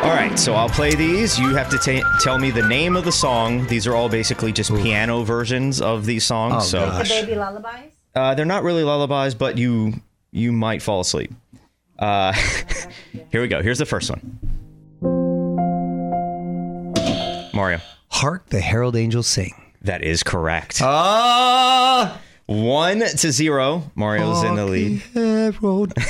All 0.04 0.10
right, 0.12 0.38
so 0.38 0.54
I'll 0.54 0.69
play 0.69 0.93
these. 0.93 1.39
You 1.39 1.56
have 1.56 1.67
to 1.69 1.78
ta- 1.80 2.17
tell 2.22 2.38
me 2.38 2.52
the 2.52 2.67
name 2.67 2.96
of 2.96 3.06
the 3.06 3.12
song. 3.12 3.65
These 3.67 3.88
are 3.88 3.96
all 3.96 4.08
basically 4.08 4.52
just 4.52 4.69
piano 4.76 5.24
versions 5.24 5.82
of 5.82 6.06
these 6.06 6.24
songs. 6.26 6.56
Oh, 6.58 6.60
so 6.60 6.80
gosh. 6.80 7.10
Baby 7.10 7.36
lullabies? 7.36 7.91
uh, 8.13 8.36
they're 8.36 8.46
not 8.46 8.62
really 8.63 8.84
lullabies, 8.84 9.34
but 9.34 9.58
you 9.58 9.93
you 10.32 10.52
might 10.52 10.84
fall 10.84 11.00
asleep. 11.00 11.32
Uh, 11.98 12.34
here 13.32 13.41
we 13.41 13.48
go. 13.48 13.63
Here's 13.63 13.80
the 13.80 13.86
first 13.86 14.12
one. 14.12 14.39
Mario. 17.54 17.80
Hark 18.10 18.50
the 18.50 18.60
Herald 18.62 18.96
Angels 18.96 19.28
Sing. 19.28 19.56
That 19.82 20.04
is 20.04 20.22
correct. 20.22 20.82
Ah! 20.84 22.19
One 22.46 23.00
to 23.00 23.32
zero. 23.32 23.91
Mario's 23.96 24.43
in 24.43 24.56
the 24.56 24.65
lead. 24.65 25.02
Herald. 25.13 25.93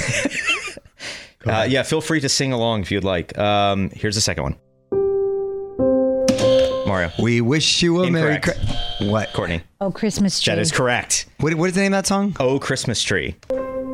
Uh, 1.46 1.66
yeah, 1.70 1.84
feel 1.84 2.02
free 2.02 2.20
to 2.22 2.30
sing 2.30 2.54
along 2.54 2.82
if 2.82 2.92
you'd 2.92 3.04
like. 3.04 3.38
Um, 3.38 3.90
here's 3.92 4.16
the 4.16 4.22
second 4.22 4.44
one. 4.44 4.56
Mario. 6.88 7.12
We 7.20 7.42
wish 7.42 7.82
you 7.82 8.04
a 8.04 8.12
Merry 8.12 8.36
Incorrect. 8.36 8.60
Christmas. 8.60 9.12
What? 9.12 9.34
Courtney. 9.34 9.62
Oh, 9.82 9.92
Christmas 9.92 10.40
tree. 10.40 10.54
That 10.54 10.60
is 10.62 10.72
correct. 10.72 11.26
what? 11.40 11.54
What 11.56 11.70
is 11.70 11.76
the 11.76 11.82
name 11.82 11.94
of 11.94 11.98
that 11.98 12.08
song? 12.08 12.36
Oh, 12.40 12.60
Christmas 12.60 13.02
tree. 13.02 13.36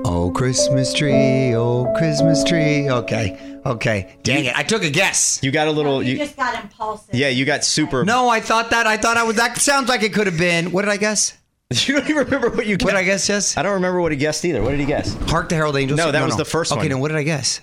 Oh, 0.05 0.31
Christmas 0.33 0.93
tree, 0.93 1.53
oh, 1.55 1.93
Christmas 1.97 2.43
tree. 2.45 2.89
Okay, 2.89 3.59
okay. 3.65 4.15
Dang 4.23 4.45
it. 4.45 4.57
I 4.57 4.63
took 4.63 4.83
a 4.83 4.89
guess. 4.89 5.39
You 5.43 5.51
got 5.51 5.67
a 5.67 5.71
little. 5.71 6.01
You, 6.01 6.17
just 6.17 6.38
got 6.38 6.62
impulsive. 6.62 7.13
yeah, 7.13 7.27
you 7.27 7.43
got 7.45 7.65
super. 7.65 8.05
No, 8.05 8.29
I 8.29 8.39
thought 8.39 8.69
that. 8.69 8.88
I 8.88 8.95
thought 8.97 9.17
I 9.17 9.23
was. 9.23 9.35
That 9.35 9.57
sounds 9.57 9.89
like 9.89 10.01
it 10.01 10.13
could 10.13 10.25
have 10.27 10.38
been. 10.38 10.71
What 10.71 10.83
did 10.83 10.91
I 10.91 10.97
guess? 10.97 11.38
You 11.88 11.95
don't 11.95 12.10
even 12.10 12.25
remember 12.25 12.49
what 12.49 12.65
you 12.65 12.73
What 12.73 12.79
guessed. 12.79 12.88
did 12.88 12.95
I 12.95 13.03
guess, 13.03 13.27
Jess? 13.27 13.58
I 13.58 13.62
don't 13.62 13.73
remember 13.75 14.01
what 14.01 14.12
he 14.12 14.17
guessed 14.17 14.43
either. 14.43 14.62
What 14.63 14.71
did 14.71 14.79
he 14.79 14.86
guess? 14.88 15.13
Hark 15.29 15.49
the 15.49 15.55
Herald 15.55 15.75
Angels 15.77 15.97
No, 15.97 16.05
Sing? 16.05 16.13
that 16.13 16.25
was 16.25 16.36
the 16.36 16.45
first 16.45 16.71
one. 16.71 16.79
okay, 16.79 16.88
one. 16.88 16.97
now 16.97 17.01
what 17.01 17.08
did 17.10 17.17
I 17.17 17.23
guess? 17.23 17.62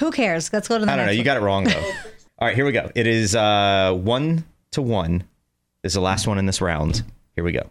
Who 0.00 0.10
cares? 0.10 0.52
Let's 0.52 0.68
go 0.68 0.78
to 0.78 0.84
the 0.84 0.90
I 0.92 0.96
don't 0.96 1.06
know. 1.06 1.12
next 1.12 1.14
You 1.16 1.20
one. 1.20 1.24
got 1.24 1.36
it 1.38 1.40
wrong 1.40 1.64
though. 1.64 1.92
All 2.40 2.46
right, 2.48 2.54
here 2.54 2.66
we 2.66 2.72
go. 2.72 2.90
It 2.94 3.06
is 3.06 3.34
uh, 3.34 3.94
one 3.94 4.44
to 4.72 4.82
one. 4.82 5.24
This 5.82 5.90
is 5.90 5.94
the 5.94 6.00
last 6.02 6.26
one 6.26 6.38
in 6.38 6.44
this 6.46 6.60
round. 6.60 7.02
Here 7.36 7.42
we 7.44 7.52
go. 7.52 7.68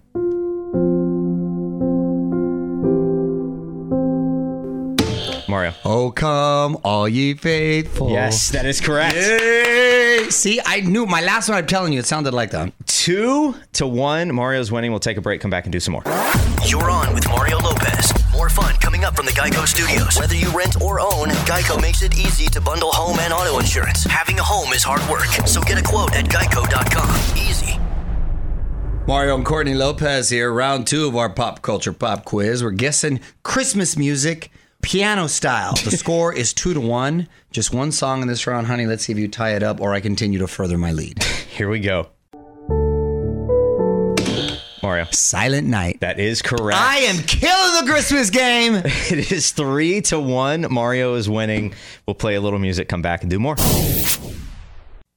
Mario. 5.57 5.73
Oh, 5.85 6.11
come, 6.11 6.77
all 6.83 7.09
ye 7.09 7.33
faithful. 7.33 8.11
Yes, 8.11 8.49
that 8.51 8.67
is 8.67 8.79
correct. 8.79 9.15
Yay! 9.15 10.27
See, 10.29 10.61
I 10.63 10.81
knew 10.81 11.07
my 11.07 11.21
last 11.21 11.49
one. 11.49 11.57
I'm 11.57 11.65
telling 11.65 11.93
you, 11.93 11.99
it 11.99 12.05
sounded 12.05 12.31
like 12.31 12.51
that. 12.51 12.71
Two 12.85 13.55
to 13.73 13.87
one. 13.87 14.31
Mario's 14.35 14.71
winning. 14.71 14.91
We'll 14.91 14.99
take 14.99 15.17
a 15.17 15.21
break, 15.21 15.41
come 15.41 15.49
back, 15.49 15.65
and 15.65 15.71
do 15.73 15.79
some 15.79 15.93
more. 15.93 16.03
You're 16.67 16.91
on 16.91 17.11
with 17.15 17.27
Mario 17.27 17.57
Lopez. 17.57 18.13
More 18.33 18.49
fun 18.49 18.75
coming 18.75 19.03
up 19.03 19.15
from 19.15 19.25
the 19.25 19.31
Geico 19.31 19.65
Studios. 19.67 20.19
Whether 20.19 20.35
you 20.35 20.55
rent 20.55 20.79
or 20.79 20.99
own, 20.99 21.29
Geico 21.49 21.81
makes 21.81 22.03
it 22.03 22.15
easy 22.19 22.45
to 22.49 22.61
bundle 22.61 22.91
home 22.91 23.17
and 23.19 23.33
auto 23.33 23.57
insurance. 23.57 24.03
Having 24.03 24.37
a 24.37 24.43
home 24.43 24.73
is 24.73 24.83
hard 24.83 25.01
work, 25.09 25.47
so 25.47 25.59
get 25.61 25.79
a 25.79 25.83
quote 25.83 26.13
at 26.13 26.25
geico.com. 26.25 27.35
Easy. 27.35 27.79
Mario 29.07 29.35
and 29.35 29.45
Courtney 29.45 29.73
Lopez 29.73 30.29
here, 30.29 30.51
round 30.51 30.85
two 30.85 31.07
of 31.07 31.15
our 31.15 31.29
pop 31.31 31.63
culture 31.63 31.93
pop 31.93 32.25
quiz. 32.25 32.61
We're 32.61 32.71
guessing 32.71 33.21
Christmas 33.41 33.97
music, 33.97 34.51
piano 34.81 35.27
style. 35.27 35.73
The 35.83 35.91
score 35.97 36.33
is 36.33 36.53
two 36.53 36.73
to 36.73 36.81
one. 36.81 37.27
Just 37.51 37.73
one 37.73 37.91
song 37.91 38.21
in 38.21 38.27
this 38.27 38.47
round, 38.47 38.67
honey. 38.67 38.85
Let's 38.85 39.05
see 39.05 39.11
if 39.11 39.19
you 39.19 39.27
tie 39.27 39.55
it 39.55 39.63
up 39.63 39.81
or 39.81 39.93
I 39.93 39.99
continue 39.99 40.39
to 40.39 40.47
further 40.47 40.77
my 40.77 40.91
lead. 40.91 41.23
Here 41.49 41.69
we 41.69 41.79
go. 41.79 42.09
Mario. 44.83 45.05
Silent 45.11 45.67
Night. 45.67 45.99
That 45.99 46.19
is 46.19 46.41
correct. 46.41 46.79
I 46.79 46.97
am 46.99 47.17
killing 47.23 47.85
the 47.85 47.91
Christmas 47.91 48.29
game. 48.29 48.75
It 48.85 49.31
is 49.31 49.51
three 49.51 50.01
to 50.03 50.19
one. 50.19 50.67
Mario 50.71 51.15
is 51.15 51.29
winning. 51.29 51.73
We'll 52.05 52.15
play 52.15 52.35
a 52.35 52.41
little 52.41 52.59
music, 52.59 52.87
come 52.87 53.01
back, 53.01 53.21
and 53.21 53.29
do 53.29 53.39
more. 53.39 53.55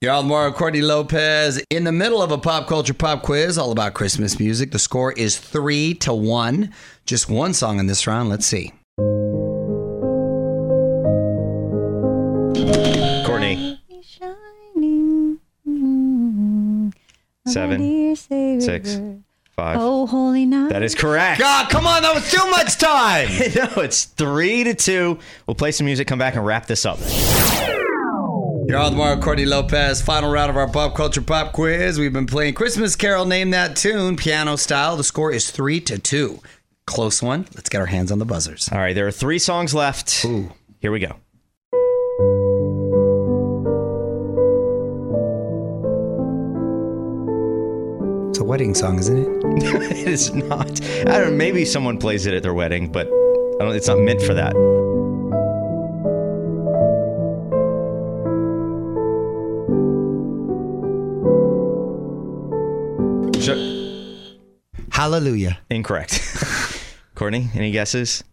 You're 0.00 0.12
on 0.12 0.28
Mario 0.28 0.52
Courtney 0.52 0.80
Lopez 0.80 1.62
in 1.68 1.84
the 1.84 1.92
middle 1.92 2.22
of 2.22 2.32
a 2.32 2.38
pop 2.38 2.66
culture 2.66 2.94
pop 2.94 3.22
quiz 3.22 3.58
all 3.58 3.70
about 3.70 3.94
Christmas 3.94 4.40
music. 4.40 4.70
The 4.70 4.78
score 4.78 5.12
is 5.12 5.38
three 5.38 5.94
to 5.94 6.14
one. 6.14 6.72
Just 7.04 7.28
one 7.28 7.52
song 7.52 7.78
in 7.78 7.86
this 7.86 8.06
round. 8.06 8.30
Let's 8.30 8.46
see. 8.46 8.72
Seven, 17.52 17.80
dear 17.80 18.16
Savior. 18.16 18.60
six, 18.60 19.00
five. 19.56 19.76
Oh, 19.80 20.06
holy 20.06 20.46
night. 20.46 20.70
That 20.70 20.82
is 20.82 20.94
correct. 20.94 21.40
God, 21.40 21.68
come 21.70 21.86
on, 21.86 22.02
that 22.02 22.14
was 22.14 22.30
too 22.30 22.50
much 22.50 22.78
time. 22.78 23.28
no, 23.54 23.82
it's 23.82 24.04
three 24.04 24.64
to 24.64 24.74
two. 24.74 25.18
We'll 25.46 25.54
play 25.54 25.72
some 25.72 25.86
music, 25.86 26.06
come 26.08 26.18
back, 26.18 26.34
and 26.36 26.44
wrap 26.44 26.66
this 26.66 26.84
up. 26.86 26.98
You're 28.68 28.78
on 28.78 28.92
the 28.92 28.98
Mario 28.98 29.20
Courtney 29.20 29.46
Lopez, 29.46 30.00
final 30.00 30.30
round 30.30 30.48
of 30.48 30.56
our 30.56 30.68
pop 30.68 30.94
culture 30.94 31.22
pop 31.22 31.52
quiz. 31.52 31.98
We've 31.98 32.12
been 32.12 32.26
playing 32.26 32.54
Christmas 32.54 32.94
Carol, 32.94 33.24
name 33.24 33.50
that 33.50 33.74
tune, 33.74 34.16
piano 34.16 34.54
style. 34.56 34.96
The 34.96 35.02
score 35.02 35.32
is 35.32 35.50
three 35.50 35.80
to 35.80 35.98
two. 35.98 36.40
Close 36.86 37.20
one. 37.20 37.46
Let's 37.54 37.68
get 37.68 37.80
our 37.80 37.86
hands 37.86 38.12
on 38.12 38.20
the 38.20 38.24
buzzers. 38.24 38.68
All 38.70 38.78
right, 38.78 38.94
there 38.94 39.08
are 39.08 39.12
three 39.12 39.40
songs 39.40 39.74
left. 39.74 40.24
Ooh. 40.24 40.52
Here 40.78 40.92
we 40.92 41.00
go. 41.00 41.16
A 48.40 48.44
wedding 48.44 48.74
song, 48.74 48.98
isn't 48.98 49.16
it? 49.18 49.28
it 49.92 50.08
is 50.08 50.32
not. 50.34 50.66
I 50.82 51.04
don't 51.18 51.30
know. 51.30 51.36
Maybe 51.36 51.64
someone 51.64 51.98
plays 51.98 52.26
it 52.26 52.34
at 52.34 52.42
their 52.42 52.54
wedding, 52.54 52.90
but 52.90 53.06
I 53.06 53.64
don't, 53.64 53.74
it's 53.76 53.88
not 53.88 53.98
meant 53.98 54.22
for 54.22 54.34
that. 54.34 54.54
Hallelujah. 64.90 65.58
Incorrect. 65.70 66.20
Courtney, 67.14 67.48
any 67.54 67.70
guesses? 67.70 68.24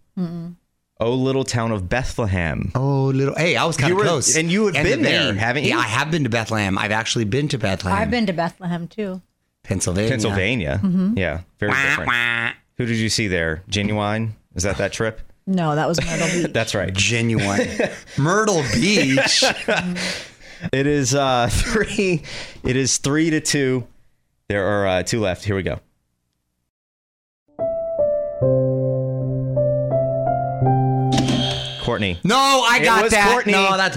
Oh, 1.00 1.14
little 1.14 1.44
town 1.44 1.72
of 1.72 1.88
Bethlehem. 1.88 2.72
Oh, 2.74 3.06
little. 3.14 3.36
Hey, 3.36 3.56
I 3.56 3.66
was 3.66 3.78
kind 3.78 3.90
You 3.90 3.96
of 3.96 4.00
were- 4.00 4.06
close. 4.10 4.36
and 4.36 4.52
you 4.52 4.66
have 4.66 4.76
End 4.76 4.86
been 4.88 5.00
of 5.00 5.06
there, 5.06 5.24
vein. 5.28 5.36
haven't 5.36 5.64
you? 5.64 5.70
Yeah, 5.70 5.78
I 5.78 5.84
have 5.84 6.10
been 6.10 6.24
to 6.24 6.30
Bethlehem. 6.30 6.76
I've 6.78 6.92
actually 6.92 7.26
been 7.26 7.48
to 7.50 7.60
Bethlehem. 7.60 8.00
I've 8.00 8.10
been 8.10 8.26
to 8.26 8.34
Bethlehem 8.34 8.88
too. 8.88 9.22
Pennsylvania. 9.68 10.10
Pennsylvania. 10.10 10.82
Yeah, 11.16 11.42
very 11.60 11.72
different. 11.74 12.56
Who 12.78 12.86
did 12.86 12.98
you 12.98 13.10
see 13.10 13.28
there? 13.28 13.64
Genuine? 13.68 14.36
Is 14.56 14.64
that 14.64 14.78
that 14.78 14.94
trip? 14.94 15.22
No, 15.46 15.76
that 15.76 15.88
was 15.88 16.00
Myrtle 16.04 16.28
Beach. 16.42 16.54
That's 16.54 16.74
right. 16.76 16.94
Genuine. 16.94 17.68
Myrtle 18.18 18.64
Beach. 18.74 19.44
It 20.74 20.88
is 20.88 21.14
uh, 21.16 21.48
three. 21.52 22.24
It 22.64 22.76
is 22.76 22.98
three 22.98 23.30
to 23.30 23.40
two. 23.42 23.88
There 24.50 24.66
are 24.66 24.88
uh, 24.88 25.04
two 25.04 25.20
left. 25.20 25.44
Here 25.46 25.56
we 25.56 25.64
go. 25.64 25.80
Courtney. 31.82 32.20
No, 32.24 32.66
I 32.68 32.80
It 32.82 32.84
got 32.86 33.04
was 33.04 33.12
that. 33.14 33.30
Courtney. 33.32 33.54
No, 33.54 33.78
that's. 33.78 33.96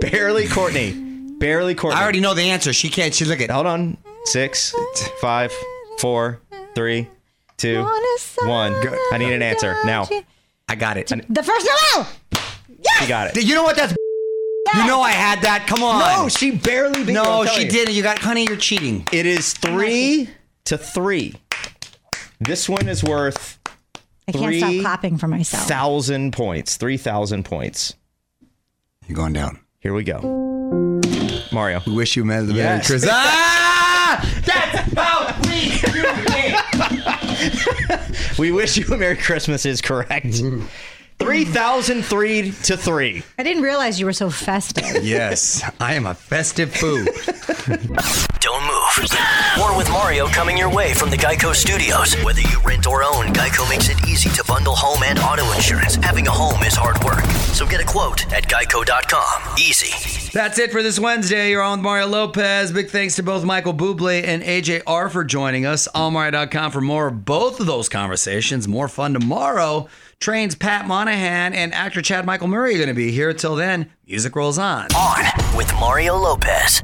Barely 0.00 0.46
Courtney. 0.46 0.92
Barely 1.38 1.74
Courtney. 1.74 1.98
I 1.98 2.02
already 2.04 2.20
know 2.20 2.34
the 2.34 2.42
answer. 2.50 2.72
She 2.72 2.88
can't. 2.88 3.12
She 3.12 3.24
look 3.24 3.40
at. 3.40 3.50
Hold 3.50 3.66
on. 3.66 3.96
Six, 4.32 4.74
five, 5.22 5.50
four, 5.98 6.40
three, 6.74 7.08
two, 7.56 7.82
one. 8.44 8.74
I 9.12 9.16
need 9.18 9.32
an 9.32 9.40
answer 9.42 9.76
now. 9.86 10.06
I 10.68 10.74
got 10.74 10.96
it. 10.98 11.06
The 11.08 11.42
first 11.42 11.66
Noel. 11.94 12.06
Yes! 12.78 13.02
You 13.02 13.08
got 13.08 13.34
it. 13.36 13.42
You 13.44 13.54
know 13.54 13.62
what? 13.62 13.76
That's. 13.76 13.94
You 14.74 14.86
know 14.86 15.00
I 15.00 15.12
had 15.12 15.40
that. 15.42 15.66
Come 15.66 15.82
on. 15.82 16.24
No, 16.24 16.28
she 16.28 16.50
barely 16.50 17.00
beat 17.00 17.08
you, 17.08 17.14
No, 17.14 17.40
I'm 17.40 17.46
telling 17.46 17.60
she 17.60 17.64
you. 17.64 17.70
didn't. 17.70 17.94
You 17.94 18.02
got, 18.02 18.18
honey. 18.18 18.44
You're 18.46 18.58
cheating. 18.58 19.06
It 19.12 19.24
is 19.24 19.54
three 19.54 20.28
to 20.64 20.76
three. 20.76 21.34
This 22.38 22.68
one 22.68 22.86
is 22.86 23.02
worth 23.02 23.58
I 24.28 24.32
can't 24.32 24.54
stop 24.56 24.74
clapping 24.82 25.16
for 25.16 25.26
myself. 25.26 25.66
thousand 25.66 26.34
points. 26.34 26.76
Three 26.76 26.98
thousand 26.98 27.46
points. 27.46 27.94
You're 29.06 29.16
going 29.16 29.32
down. 29.32 29.58
Here 29.80 29.94
we 29.94 30.04
go. 30.04 30.20
Mario. 31.50 31.80
We 31.86 31.94
wish 31.94 32.14
you 32.14 32.24
a 32.24 32.26
Merry 32.26 32.44
Yes. 32.48 32.86
Christmas. 32.86 33.10
ah! 33.14 34.42
That's 34.44 34.92
how 34.94 35.34
we 35.42 35.70
do 35.70 36.04
it. 36.06 36.54
We 38.38 38.52
wish 38.52 38.76
you 38.76 38.86
a 38.94 38.96
Merry 38.96 39.16
Christmas 39.16 39.66
is 39.66 39.80
correct. 39.80 40.40
Three 41.18 41.44
thousand 41.44 42.04
three 42.04 42.52
to 42.62 42.76
three. 42.76 43.24
I 43.36 43.42
didn't 43.42 43.64
realize 43.64 43.98
you 43.98 44.06
were 44.06 44.12
so 44.12 44.30
festive. 44.30 45.02
yes, 45.04 45.68
I 45.80 45.94
am 45.94 46.06
a 46.06 46.14
festive 46.14 46.72
foo. 46.72 47.04
Don't 48.40 48.62
move. 48.66 48.77
More 49.56 49.76
with 49.76 49.88
Mario 49.90 50.26
coming 50.26 50.58
your 50.58 50.70
way 50.74 50.92
from 50.92 51.10
the 51.10 51.16
Geico 51.16 51.54
Studios. 51.54 52.14
Whether 52.24 52.40
you 52.40 52.60
rent 52.64 52.86
or 52.86 53.04
own, 53.04 53.26
Geico 53.26 53.68
makes 53.68 53.88
it 53.88 54.08
easy 54.08 54.28
to 54.30 54.44
bundle 54.48 54.74
home 54.74 55.04
and 55.04 55.20
auto 55.20 55.52
insurance. 55.52 55.94
Having 55.96 56.26
a 56.26 56.32
home 56.32 56.62
is 56.64 56.74
hard 56.74 57.02
work, 57.04 57.24
so 57.54 57.64
get 57.64 57.80
a 57.80 57.84
quote 57.84 58.30
at 58.32 58.48
geico.com. 58.48 59.56
Easy. 59.56 60.30
That's 60.32 60.58
it 60.58 60.72
for 60.72 60.82
this 60.82 60.98
Wednesday. 60.98 61.50
You're 61.50 61.62
on 61.62 61.78
with 61.78 61.84
Mario 61.84 62.06
Lopez. 62.08 62.72
Big 62.72 62.88
thanks 62.88 63.14
to 63.16 63.22
both 63.22 63.44
Michael 63.44 63.72
Bublé 63.72 64.24
and 64.24 64.42
AJR 64.42 65.10
for 65.10 65.22
joining 65.24 65.64
us. 65.64 65.86
Allmario.com 65.94 66.72
for 66.72 66.80
more 66.80 67.06
of 67.08 67.24
both 67.24 67.60
of 67.60 67.66
those 67.66 67.88
conversations. 67.88 68.66
More 68.66 68.88
fun 68.88 69.12
tomorrow. 69.12 69.88
Trains 70.18 70.56
Pat 70.56 70.88
Monahan 70.88 71.54
and 71.54 71.72
actor 71.72 72.02
Chad 72.02 72.26
Michael 72.26 72.48
Murray 72.48 72.74
are 72.74 72.78
going 72.78 72.88
to 72.88 72.94
be 72.94 73.12
here. 73.12 73.32
Till 73.32 73.54
then, 73.54 73.92
music 74.08 74.34
rolls 74.34 74.58
on. 74.58 74.88
On 74.96 75.56
with 75.56 75.72
Mario 75.74 76.16
Lopez. 76.16 76.82